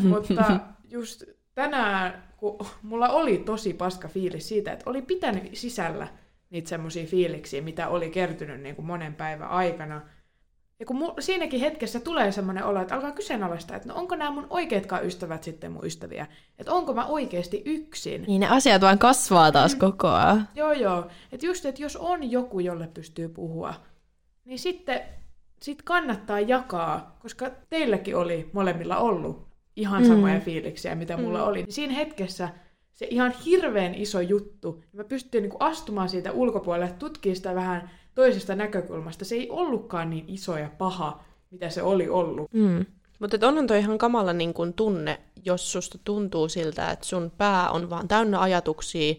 mutta 0.03 0.59
just 0.89 1.23
tänään, 1.55 2.23
kun 2.37 2.67
mulla 2.81 3.09
oli 3.09 3.37
tosi 3.37 3.73
paska 3.73 4.07
fiilis 4.07 4.47
siitä, 4.47 4.71
että 4.71 4.89
oli 4.89 5.01
pitänyt 5.01 5.49
sisällä 5.53 6.07
niitä 6.49 6.69
semmoisia 6.69 7.05
fiiliksiä, 7.05 7.61
mitä 7.61 7.87
oli 7.87 8.09
kertynyt 8.09 8.61
niin 8.61 8.75
kuin 8.75 8.85
monen 8.85 9.15
päivän 9.15 9.49
aikana– 9.49 10.01
ja 10.79 10.85
kun 10.85 10.97
mu- 10.97 11.21
siinäkin 11.21 11.59
hetkessä 11.59 11.99
tulee 11.99 12.31
semmoinen 12.31 12.63
olo, 12.63 12.81
että 12.81 12.95
alkaa 12.95 13.11
kyseenalaistaa, 13.11 13.77
että 13.77 13.89
no 13.89 13.95
onko 13.95 14.15
nämä 14.15 14.31
mun 14.31 14.47
oikeatkaan 14.49 15.05
ystävät 15.05 15.43
sitten 15.43 15.71
mun 15.71 15.85
ystäviä? 15.85 16.27
Että 16.59 16.73
onko 16.73 16.93
mä 16.93 17.05
oikeasti 17.05 17.61
yksin? 17.65 18.23
Niin 18.27 18.39
ne 18.39 18.47
asiat 18.47 18.81
vaan 18.81 18.99
kasvaa 18.99 19.51
taas 19.51 19.73
mm. 19.73 19.79
koko 19.79 20.07
ajan. 20.07 20.49
Joo, 20.55 20.71
joo. 20.71 21.07
Että 21.31 21.45
just, 21.45 21.65
että 21.65 21.81
jos 21.81 21.95
on 21.95 22.31
joku, 22.31 22.59
jolle 22.59 22.87
pystyy 22.93 23.29
puhua, 23.29 23.73
niin 24.45 24.59
sitten 24.59 25.01
sit 25.61 25.81
kannattaa 25.81 26.39
jakaa, 26.39 27.17
koska 27.21 27.51
teilläkin 27.69 28.15
oli 28.15 28.49
molemmilla 28.53 28.97
ollut 28.97 29.47
ihan 29.75 30.01
mm. 30.01 30.07
samoja 30.07 30.35
mm. 30.35 30.41
fiiliksiä, 30.41 30.95
mitä 30.95 31.17
mulla 31.17 31.39
mm. 31.39 31.47
oli. 31.47 31.63
Niin 31.63 31.73
siinä 31.73 31.93
hetkessä 31.93 32.49
se 32.97 33.07
ihan 33.09 33.31
hirveän 33.45 33.95
iso 33.95 34.21
juttu, 34.21 34.71
niin 34.71 34.97
mä 34.97 35.03
pystyin 35.03 35.41
niinku 35.41 35.57
astumaan 35.59 36.09
siitä 36.09 36.31
ulkopuolelle, 36.31 36.93
tutkimaan 36.99 37.35
sitä 37.35 37.55
vähän 37.55 37.89
toisesta 38.15 38.55
näkökulmasta. 38.55 39.25
Se 39.25 39.35
ei 39.35 39.49
ollutkaan 39.49 40.09
niin 40.09 40.25
iso 40.27 40.57
ja 40.57 40.69
paha, 40.77 41.23
mitä 41.51 41.69
se 41.69 41.81
oli 41.81 42.09
ollut. 42.09 42.53
Mm. 42.53 42.85
Mutta 43.19 43.47
onhan 43.47 43.67
toi 43.67 43.79
ihan 43.79 43.97
kamala 43.97 44.33
niin 44.33 44.53
kun 44.53 44.73
tunne, 44.73 45.19
jos 45.45 45.71
susta 45.71 45.97
tuntuu 46.03 46.49
siltä, 46.49 46.91
että 46.91 47.05
sun 47.05 47.31
pää 47.37 47.69
on 47.69 47.89
vaan 47.89 48.07
täynnä 48.07 48.39
ajatuksia 48.39 49.15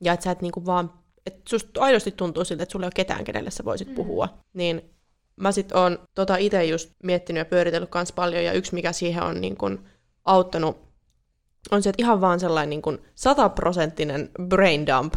ja 0.00 0.12
että 0.12 0.24
sä 0.24 0.30
et 0.30 0.42
niin 0.42 0.66
vaan, 0.66 0.92
että 1.26 1.40
susta 1.48 1.80
aidosti 1.80 2.10
tuntuu 2.10 2.44
siltä, 2.44 2.62
että 2.62 2.72
sulla 2.72 2.84
ei 2.84 2.88
ole 2.88 2.92
ketään, 2.94 3.24
kenelle 3.24 3.50
sä 3.50 3.64
voisit 3.64 3.88
mm. 3.88 3.94
puhua. 3.94 4.28
Niin 4.52 4.82
mä 5.36 5.52
sit 5.52 5.72
oon 5.72 5.98
tota 6.14 6.36
itse 6.36 6.64
just 6.64 6.90
miettinyt 7.02 7.38
ja 7.38 7.44
pyöritellyt 7.44 7.90
kans 7.90 8.12
paljon 8.12 8.44
ja 8.44 8.52
yksi 8.52 8.74
mikä 8.74 8.92
siihen 8.92 9.22
on 9.22 9.40
niin 9.40 9.56
kun 9.56 9.84
auttanut 10.24 10.89
on 11.70 11.82
se, 11.82 11.90
että 11.90 12.02
ihan 12.02 12.20
vaan 12.20 12.40
sellainen 12.40 12.80
niin 12.84 12.98
sataprosenttinen 13.14 14.30
brain 14.42 14.86
dump, 14.86 15.14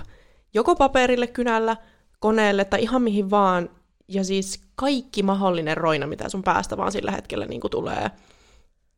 joko 0.54 0.76
paperille 0.76 1.28
kynällä– 1.28 1.78
koneelle 2.24 2.66
tai 2.66 2.84
ihan 2.84 3.02
mihin 3.02 3.30
vaan. 3.30 3.70
Ja 4.08 4.24
siis 4.24 4.62
kaikki 4.76 5.24
mahdollinen 5.24 5.78
roina, 5.78 6.08
mitä 6.08 6.30
sun 6.30 6.44
päästä 6.44 6.78
vaan 6.78 6.92
sillä 6.92 7.12
hetkellä 7.12 7.46
niin 7.46 7.62
kuin 7.62 7.72
tulee. 7.72 8.12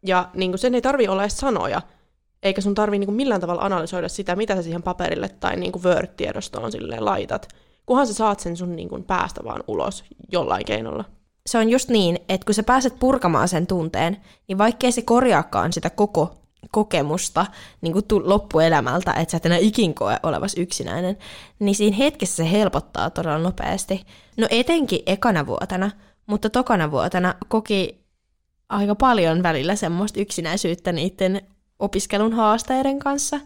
Ja 0.03 0.29
niin 0.33 0.51
kuin 0.51 0.59
sen 0.59 0.75
ei 0.75 0.81
tarvi 0.81 1.07
olla 1.07 1.23
edes 1.23 1.37
sanoja, 1.37 1.81
eikä 2.43 2.61
sun 2.61 2.75
tarvi 2.75 2.99
niin 2.99 3.07
kuin 3.07 3.15
millään 3.15 3.41
tavalla 3.41 3.61
analysoida 3.61 4.09
sitä, 4.09 4.35
mitä 4.35 4.55
sä 4.55 4.63
siihen 4.63 4.83
paperille 4.83 5.29
tai 5.29 5.55
niin 5.55 5.71
kuin 5.71 5.83
Word-tiedostoon 5.83 6.71
silleen 6.71 7.05
laitat. 7.05 7.47
Kunhan 7.85 8.07
sä 8.07 8.13
saat 8.13 8.39
sen 8.39 8.57
sun 8.57 8.75
niin 8.75 8.89
kuin 8.89 9.03
päästä 9.03 9.43
vaan 9.43 9.63
ulos 9.67 10.03
jollain 10.31 10.65
keinolla. 10.65 11.05
Se 11.45 11.57
on 11.57 11.69
just 11.69 11.89
niin, 11.89 12.19
että 12.29 12.45
kun 12.45 12.53
sä 12.53 12.63
pääset 12.63 12.99
purkamaan 12.99 13.47
sen 13.47 13.67
tunteen, 13.67 14.17
niin 14.47 14.57
vaikkei 14.57 14.91
se 14.91 15.01
korjaakaan 15.01 15.73
sitä 15.73 15.89
koko 15.89 16.37
kokemusta 16.71 17.45
niin 17.81 17.93
kuin 17.93 18.05
loppuelämältä, 18.23 19.13
että 19.13 19.31
sä 19.31 19.37
et 19.37 19.45
enää 19.45 19.57
ikin 19.57 19.93
koe 19.93 20.19
olevas 20.23 20.53
yksinäinen, 20.57 21.17
niin 21.59 21.75
siinä 21.75 21.97
hetkessä 21.97 22.35
se 22.35 22.51
helpottaa 22.51 23.09
todella 23.09 23.37
nopeasti. 23.37 24.05
No 24.37 24.47
etenkin 24.49 25.03
ekana 25.05 25.45
vuotena, 25.45 25.91
mutta 26.25 26.49
tokana 26.49 26.91
vuotena 26.91 27.35
koki 27.47 28.05
aika 28.69 28.95
paljon 28.95 29.43
välillä 29.43 29.75
semmoista 29.75 30.19
yksinäisyyttä 30.19 30.91
niiden 30.91 31.41
opiskelun 31.79 32.33
haasteiden 32.33 32.99
kanssa, 32.99 33.39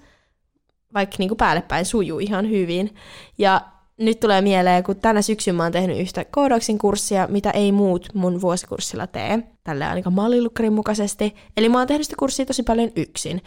vaikka 0.94 1.16
niin 1.20 1.30
kuin 1.30 1.38
päälle 1.38 1.62
päin 1.62 1.86
sujuu 1.86 2.20
ihan 2.20 2.50
hyvin. 2.50 2.96
Ja 3.38 3.62
nyt 4.00 4.20
tulee 4.20 4.42
mieleen, 4.42 4.84
kun 4.84 4.96
tänä 4.96 5.22
syksyn 5.22 5.56
mä 5.56 5.64
oon 5.64 5.72
tehnyt 5.72 5.98
yhtä 5.98 6.26
koodauksin 6.26 6.78
kurssia, 6.78 7.28
mitä 7.28 7.52
ei 7.52 7.72
muut 7.72 8.10
mun 8.14 8.42
vuosikurssilla 8.42 9.08
tee, 9.08 9.40
tälle 9.64 9.86
ainakaan 9.86 10.14
mallilukkarin 10.14 10.74
mukaisesti. 10.74 11.36
Eli 11.58 11.70
mä 11.70 11.78
oon 11.78 11.88
tehnyt 11.88 12.06
sitä 12.06 12.16
kurssia 12.20 12.46
tosi 12.46 12.64
paljon 12.64 12.92
yksin. 12.96 13.42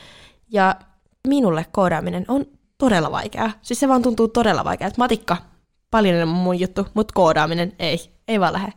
Ja 0.50 0.76
minulle 1.28 1.66
koodaaminen 1.72 2.24
on 2.28 2.46
todella 2.78 3.10
vaikeaa. 3.10 3.52
Siis 3.62 3.80
se 3.80 3.88
vaan 3.88 4.02
tuntuu 4.02 4.28
todella 4.28 4.64
vaikeaa. 4.64 4.90
Matikka, 4.98 5.36
paljon 5.90 6.14
enemmän 6.14 6.36
mun 6.36 6.60
juttu, 6.60 6.86
mutta 6.94 7.14
koodaaminen 7.14 7.72
ei, 7.78 7.98
ei 8.28 8.40
vaan 8.40 8.52
lähde. 8.52 8.72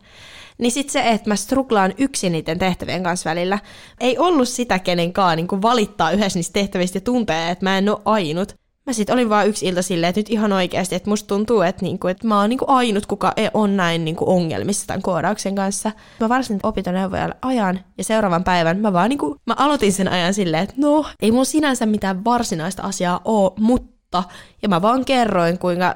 Niin 0.58 0.72
sit 0.72 0.90
se, 0.90 1.10
että 1.10 1.30
mä 1.30 1.36
struglaan 1.36 1.94
yksin 1.98 2.32
niiden 2.32 2.60
tehtävien 2.60 3.04
kanssa 3.04 3.30
välillä, 3.30 3.60
ei 4.00 4.18
ollut 4.18 4.50
sitä 4.50 4.80
kenenkaan 4.80 5.38
niin 5.38 5.62
valittaa 5.62 6.12
yhdessä 6.12 6.40
niistä 6.40 6.54
tehtävistä 6.54 6.98
ja 6.98 7.02
tuntee, 7.02 7.52
että 7.52 7.66
mä 7.66 7.78
en 7.78 7.90
ole 7.90 8.02
ainut. 8.06 8.56
Mä 8.86 8.94
sit 8.94 9.10
olin 9.10 9.30
vaan 9.30 9.48
yksi 9.48 9.66
ilta 9.66 9.82
silleen, 9.82 10.10
että 10.10 10.20
nyt 10.20 10.30
ihan 10.30 10.54
oikeasti, 10.54 10.96
että 10.96 11.10
musta 11.10 11.28
tuntuu, 11.28 11.62
että, 11.62 11.82
niinku, 11.82 12.08
että 12.08 12.28
mä 12.28 12.40
oon 12.40 12.50
niinku 12.50 12.66
ainut, 12.68 13.06
kuka 13.06 13.34
ei 13.36 13.50
on 13.54 13.78
näin 13.78 14.06
niinku 14.06 14.32
ongelmissa 14.32 14.88
tämän 14.88 15.02
koodauksen 15.02 15.56
kanssa. 15.56 15.92
Mä 16.20 16.30
varsin 16.30 16.60
opintoneuvojalle 16.64 17.36
ajan 17.42 17.80
ja 17.98 18.04
seuraavan 18.04 18.44
päivän 18.44 18.78
mä 18.78 18.94
vaan 18.94 19.10
niinku, 19.10 19.38
mä 19.46 19.56
aloitin 19.58 19.94
sen 19.94 20.08
ajan 20.08 20.34
silleen, 20.34 20.64
että 20.64 20.76
no, 20.78 21.06
ei 21.22 21.32
mun 21.32 21.46
sinänsä 21.46 21.86
mitään 21.86 22.24
varsinaista 22.26 22.84
asiaa 22.84 23.22
oo, 23.26 23.56
mutta, 23.60 24.24
ja 24.62 24.70
mä 24.70 24.82
vaan 24.82 25.06
kerroin, 25.06 25.60
kuinka 25.60 25.96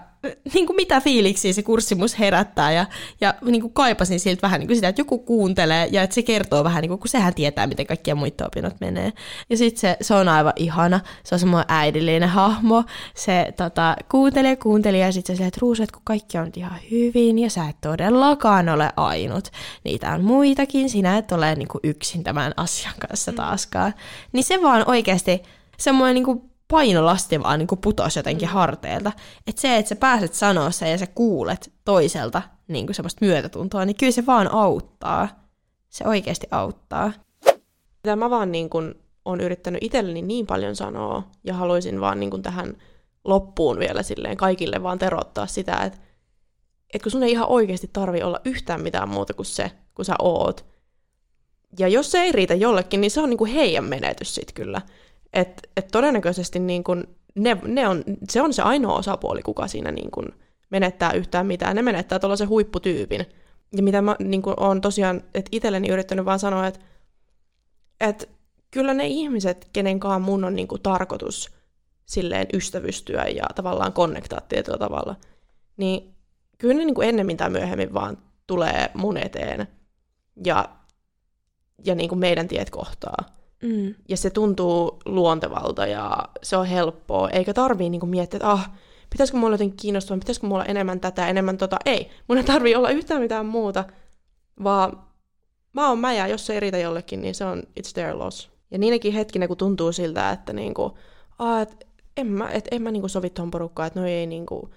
niin 0.53 0.65
kuin 0.65 0.75
mitä 0.75 1.01
fiiliksiä 1.01 1.53
se 1.53 1.63
kurssi 1.63 1.95
mus 1.95 2.19
herättää 2.19 2.71
ja, 2.71 2.85
ja 3.21 3.33
niin 3.41 3.61
kuin 3.61 3.73
kaipasin 3.73 4.19
siltä 4.19 4.41
vähän 4.41 4.59
niin 4.59 4.67
kuin 4.67 4.77
sitä, 4.77 4.87
että 4.87 5.01
joku 5.01 5.17
kuuntelee 5.17 5.87
ja 5.91 6.03
että 6.03 6.13
se 6.13 6.23
kertoo 6.23 6.63
vähän, 6.63 6.81
niin 6.81 6.89
kuin, 6.89 6.99
kun 6.99 7.07
sehän 7.07 7.33
tietää, 7.33 7.67
miten 7.67 7.87
kaikkia 7.87 8.15
muita 8.15 8.47
opinnot 8.47 8.75
menee. 8.79 9.13
Ja 9.49 9.57
sitten 9.57 9.79
se, 9.79 9.97
se 10.01 10.13
on 10.13 10.29
aivan 10.29 10.53
ihana, 10.55 10.99
se 11.23 11.35
on 11.35 11.39
semmoinen 11.39 11.65
äidillinen 11.67 12.29
hahmo, 12.29 12.83
se 13.15 13.53
tota, 13.57 13.95
kuuntelee, 14.11 14.55
kuuntelee 14.55 14.99
ja 14.99 15.11
sitten 15.11 15.37
se 15.37 15.45
että 15.45 15.59
Ruusu, 15.61 15.83
kun 15.93 16.01
kaikki 16.03 16.37
on 16.37 16.51
ihan 16.55 16.79
hyvin 16.91 17.39
ja 17.39 17.49
sä 17.49 17.69
et 17.69 17.77
todellakaan 17.81 18.69
ole 18.69 18.89
ainut, 18.97 19.47
niitä 19.83 20.11
on 20.11 20.23
muitakin, 20.23 20.89
sinä 20.89 21.17
et 21.17 21.31
ole 21.31 21.55
niin 21.55 21.67
kuin 21.67 21.81
yksin 21.83 22.23
tämän 22.23 22.53
asian 22.57 22.93
kanssa 23.07 23.33
taaskaan. 23.33 23.93
Niin 24.31 24.43
se 24.43 24.61
vaan 24.61 24.83
oikeasti 24.87 25.43
semmoinen 25.77 26.15
niin 26.15 26.25
kuin 26.25 26.49
painolasti 26.71 27.43
vaan 27.43 27.59
niin 27.59 27.67
putosi 27.81 28.19
jotenkin 28.19 28.49
mm. 28.49 28.53
harteilta. 28.53 29.11
Että 29.47 29.61
se, 29.61 29.77
että 29.77 29.89
sä 29.89 29.95
pääset 29.95 30.33
sanoa 30.33 30.71
sen 30.71 30.91
ja 30.91 30.97
sä 30.97 31.07
kuulet 31.07 31.73
toiselta 31.85 32.41
niin 32.67 32.85
kuin 32.85 32.95
semmoista 32.95 33.25
myötätuntoa, 33.25 33.85
niin 33.85 33.95
kyllä 33.95 34.11
se 34.11 34.25
vaan 34.25 34.53
auttaa. 34.53 35.49
Se 35.89 36.07
oikeasti 36.07 36.47
auttaa. 36.51 37.13
Mitä 38.03 38.15
mä 38.15 38.29
vaan 38.29 38.51
niin 38.51 38.69
kuin 38.69 38.93
on 39.25 39.41
yrittänyt 39.41 39.83
itselleni 39.83 40.21
niin 40.21 40.47
paljon 40.47 40.75
sanoa 40.75 41.23
ja 41.43 41.53
haluaisin 41.53 42.01
vaan 42.01 42.19
niin 42.19 42.29
kuin 42.29 42.41
tähän 42.41 42.77
loppuun 43.25 43.79
vielä 43.79 44.03
silleen 44.03 44.37
kaikille 44.37 44.83
vaan 44.83 44.99
terottaa 44.99 45.47
sitä, 45.47 45.75
että, 45.75 45.99
että 46.93 47.03
kun 47.03 47.11
sun 47.11 47.23
ei 47.23 47.31
ihan 47.31 47.49
oikeasti 47.49 47.89
tarvi 47.93 48.23
olla 48.23 48.41
yhtään 48.45 48.81
mitään 48.81 49.09
muuta 49.09 49.33
kuin 49.33 49.45
se, 49.45 49.71
kun 49.95 50.05
sä 50.05 50.15
oot. 50.19 50.65
Ja 51.79 51.87
jos 51.87 52.11
se 52.11 52.21
ei 52.21 52.31
riitä 52.31 52.53
jollekin, 52.53 53.01
niin 53.01 53.11
se 53.11 53.21
on 53.21 53.29
niin 53.29 53.37
kuin 53.37 53.51
heidän 53.51 53.85
menetys 53.85 54.35
sit 54.35 54.51
kyllä. 54.53 54.81
Että 55.33 55.61
et 55.77 55.87
todennäköisesti 55.91 56.59
niin 56.59 56.83
kun 56.83 57.03
ne, 57.35 57.57
ne 57.65 57.87
on, 57.87 58.03
se 58.29 58.41
on 58.41 58.53
se 58.53 58.61
ainoa 58.61 58.97
osapuoli, 58.97 59.41
kuka 59.41 59.67
siinä 59.67 59.91
niin 59.91 60.11
kun 60.11 60.33
menettää 60.69 61.11
yhtään 61.11 61.47
mitään. 61.47 61.75
Ne 61.75 61.81
menettää 61.81 62.19
tuollaisen 62.19 62.49
huipputyypin. 62.49 63.25
Ja 63.75 63.83
mitä 63.83 64.01
mä 64.01 64.15
niin 64.19 64.41
olen 64.57 64.81
tosiaan 64.81 65.23
että 65.33 65.49
itselleni 65.51 65.89
yrittänyt 65.89 66.25
vaan 66.25 66.39
sanoa, 66.39 66.67
että, 66.67 66.79
että 67.99 68.25
kyllä 68.71 68.93
ne 68.93 69.07
ihmiset, 69.07 69.69
kenenkaan 69.73 70.21
mun 70.21 70.43
on 70.43 70.55
niin 70.55 70.67
tarkoitus 70.83 71.51
silleen 72.05 72.47
ystävystyä 72.53 73.23
ja 73.23 73.43
tavallaan 73.55 73.93
konnektaa 73.93 74.41
tietyllä 74.41 74.77
tavalla, 74.77 75.15
niin 75.77 76.15
kyllä 76.57 76.73
ne 76.73 76.85
niin 76.85 76.95
kuin 76.95 77.09
ennemmin 77.09 77.37
tai 77.37 77.49
myöhemmin 77.49 77.93
vaan 77.93 78.17
tulee 78.47 78.89
mun 78.93 79.17
eteen 79.17 79.67
ja, 80.45 80.69
ja 81.85 81.95
niin 81.95 82.09
kuin 82.09 82.19
meidän 82.19 82.47
tiet 82.47 82.69
kohtaa. 82.69 83.38
Mm. 83.63 83.95
Ja 84.09 84.17
se 84.17 84.29
tuntuu 84.29 84.99
luontevalta 85.05 85.87
ja 85.87 86.17
se 86.43 86.57
on 86.57 86.65
helppoa, 86.65 87.29
eikä 87.29 87.53
tarvii 87.53 87.89
niinku 87.89 88.05
miettiä, 88.05 88.37
että 88.37 88.51
ah, 88.51 88.71
pitäisikö 89.09 89.37
mulla 89.37 89.53
jotenkin 89.53 89.77
kiinnostua, 89.77 90.17
pitäisikö 90.17 90.47
mulla 90.47 90.65
enemmän 90.65 90.99
tätä, 90.99 91.27
enemmän 91.27 91.57
tota. 91.57 91.77
Ei, 91.85 92.09
mun 92.27 92.37
ei 92.37 92.43
tarvii 92.43 92.75
olla 92.75 92.89
yhtään 92.89 93.21
mitään 93.21 93.45
muuta, 93.45 93.85
vaan 94.63 95.03
mä 95.73 95.89
oon 95.89 95.99
mä 95.99 96.13
ja 96.13 96.27
jos 96.27 96.45
se 96.45 96.53
ei 96.53 96.59
riitä 96.59 96.77
jollekin, 96.77 97.21
niin 97.21 97.35
se 97.35 97.45
on 97.45 97.63
it's 97.79 97.93
their 97.93 98.19
loss. 98.19 98.49
Ja 98.71 98.77
niinäkin 98.77 99.13
hetkinä, 99.13 99.47
kun 99.47 99.57
tuntuu 99.57 99.91
siltä, 99.91 100.31
että 100.31 100.53
niinku, 100.53 100.97
ah, 101.39 101.61
et 101.61 101.87
en 102.17 102.27
mä, 102.27 102.49
et 102.49 102.67
en 102.71 102.81
mä 102.81 102.91
niinku 102.91 103.07
sovi 103.07 103.29
tuohon 103.29 103.51
porukkaan, 103.51 103.87
että 103.87 103.99
no 103.99 104.05
ei 104.05 104.27
niinku, 104.27 104.69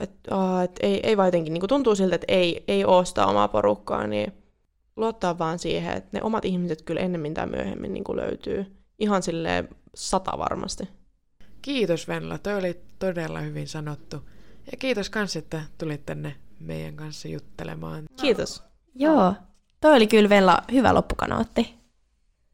että 0.00 0.36
ah, 0.36 0.62
et 0.62 0.76
ei, 0.82 1.00
ei 1.02 1.16
vaan 1.16 1.28
jotenkin 1.28 1.52
niinku 1.52 1.68
tuntuu 1.68 1.94
siltä, 1.94 2.14
että 2.14 2.24
ei, 2.28 2.64
ei 2.68 2.84
oo 2.84 3.04
sitä 3.04 3.26
omaa 3.26 3.48
porukkaa, 3.48 4.06
niin 4.06 4.32
luottaa 5.00 5.38
vaan 5.38 5.58
siihen, 5.58 5.96
että 5.96 6.10
ne 6.12 6.22
omat 6.22 6.44
ihmiset 6.44 6.82
kyllä 6.82 7.00
ennemmin 7.00 7.34
tai 7.34 7.46
myöhemmin 7.46 7.94
niin 7.94 8.04
kuin 8.04 8.16
löytyy. 8.16 8.66
Ihan 8.98 9.22
sille 9.22 9.64
sata 9.94 10.38
varmasti. 10.38 10.88
Kiitos 11.62 12.08
Venla, 12.08 12.38
toi 12.38 12.54
oli 12.54 12.80
todella 12.98 13.40
hyvin 13.40 13.68
sanottu. 13.68 14.16
Ja 14.70 14.76
kiitos 14.78 15.10
kans, 15.10 15.36
että 15.36 15.62
tulit 15.78 16.06
tänne 16.06 16.36
meidän 16.60 16.96
kanssa 16.96 17.28
juttelemaan. 17.28 18.04
Kiitos. 18.20 18.62
Joo, 18.94 19.34
toi 19.80 19.96
oli 19.96 20.06
kyllä 20.06 20.28
Venla 20.28 20.62
hyvä 20.72 20.94
loppukanootti. 20.94 21.74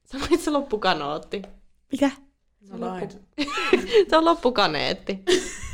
Sanoit 0.04 0.40
se 0.40 0.50
loppukanootti. 0.50 1.42
Mikä? 1.92 2.10
Se 2.64 2.74
on, 2.74 2.80
loppu... 2.80 3.08
se 4.10 4.16
on 4.16 4.24
loppukaneetti. 4.24 5.24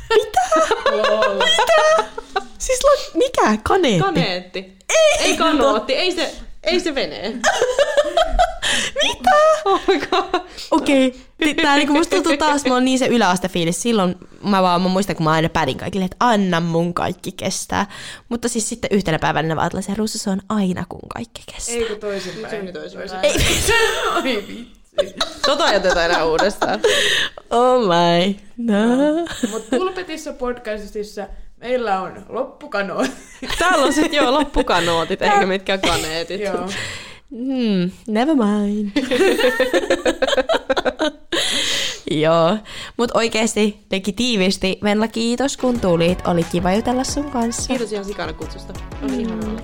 Mitä? 0.09 0.39
Mitä? 0.93 1.53
Siis 2.57 2.79
lo... 2.83 2.89
mikä? 3.13 3.57
Kaneetti? 3.63 4.03
Kaneetti. 4.03 4.59
Ei, 4.89 5.25
ei 5.25 5.37
kanootti, 5.37 5.93
ei 5.93 6.11
se... 6.11 6.35
Ei 6.63 6.79
se 6.79 6.95
venee. 6.95 7.33
Mitä? 9.03 9.31
Oh 9.65 9.81
Okei. 10.71 11.07
Okay. 11.07 11.53
Tää 11.53 11.75
niinku 11.75 11.93
musta 11.93 12.15
tuntuu 12.15 12.37
taas, 12.37 12.63
mulla 12.63 12.77
on 12.77 12.85
niin 12.85 12.99
se 12.99 13.07
yläastefiilis. 13.07 13.81
Silloin 13.81 14.15
mä 14.43 14.61
vaan, 14.61 14.81
mä 14.81 14.87
muistan, 14.87 15.15
kun 15.15 15.23
mä 15.23 15.31
aina 15.31 15.49
pädin 15.49 15.77
kaikille, 15.77 16.05
että 16.05 16.17
anna 16.19 16.59
mun 16.59 16.93
kaikki 16.93 17.31
kestää. 17.31 17.85
Mutta 18.29 18.49
siis 18.49 18.69
sitten 18.69 18.89
yhtenä 18.93 19.19
päivänä 19.19 19.47
ne 19.47 19.55
vaan 19.55 19.83
se 19.83 19.93
Ruusu, 19.97 20.17
se 20.17 20.29
on 20.29 20.41
aina 20.49 20.85
kun 20.89 21.09
kaikki 21.13 21.43
kestää. 21.53 21.75
Ei 21.75 21.85
kun 21.85 21.99
toisinpäin. 21.99 22.49
Se 22.49 22.59
on 22.59 22.73
toisinpäin. 22.73 23.19
Ei. 23.23 23.33
Oi 24.15 24.43
vitsi. 24.47 25.15
Tota 25.45 25.71
ei 25.71 25.77
oteta 25.77 26.05
enää 26.05 26.25
uudestaan. 26.25 26.79
Oh 27.49 27.81
my. 27.81 28.35
No. 28.57 28.77
Mutta 29.51 29.77
Pulpetissa 29.77 30.33
podcastissa 30.33 31.27
Meillä 31.63 32.01
on 32.01 32.25
loppukanootit. 32.29 33.13
Täällä 33.59 33.85
on 33.85 33.93
sitten 33.93 34.13
joo 34.17 34.31
loppukanootit, 34.33 35.21
eikä 35.21 35.45
mitkään 35.45 35.81
kaneetit. 35.81 36.41
joo. 36.41 36.69
Hmm, 37.31 37.91
never 38.07 38.35
mind. 38.35 38.91
Joo, 42.11 42.57
mutta 42.97 43.17
oikeasti 43.19 43.85
teki 43.89 44.13
tiivisti. 44.13 44.79
Venla, 44.83 45.07
kiitos 45.07 45.57
kun 45.57 45.79
tulit. 45.79 46.27
Oli 46.27 46.43
kiva 46.43 46.73
jutella 46.73 47.03
sun 47.03 47.31
kanssa. 47.31 47.67
Kiitos 47.67 47.93
ihan 47.93 48.05
sikana 48.05 48.33
kutsusta. 48.33 48.73
Oli 49.03 49.11
mm. 49.11 49.19
ihana 49.19 49.49
olla 49.49 49.61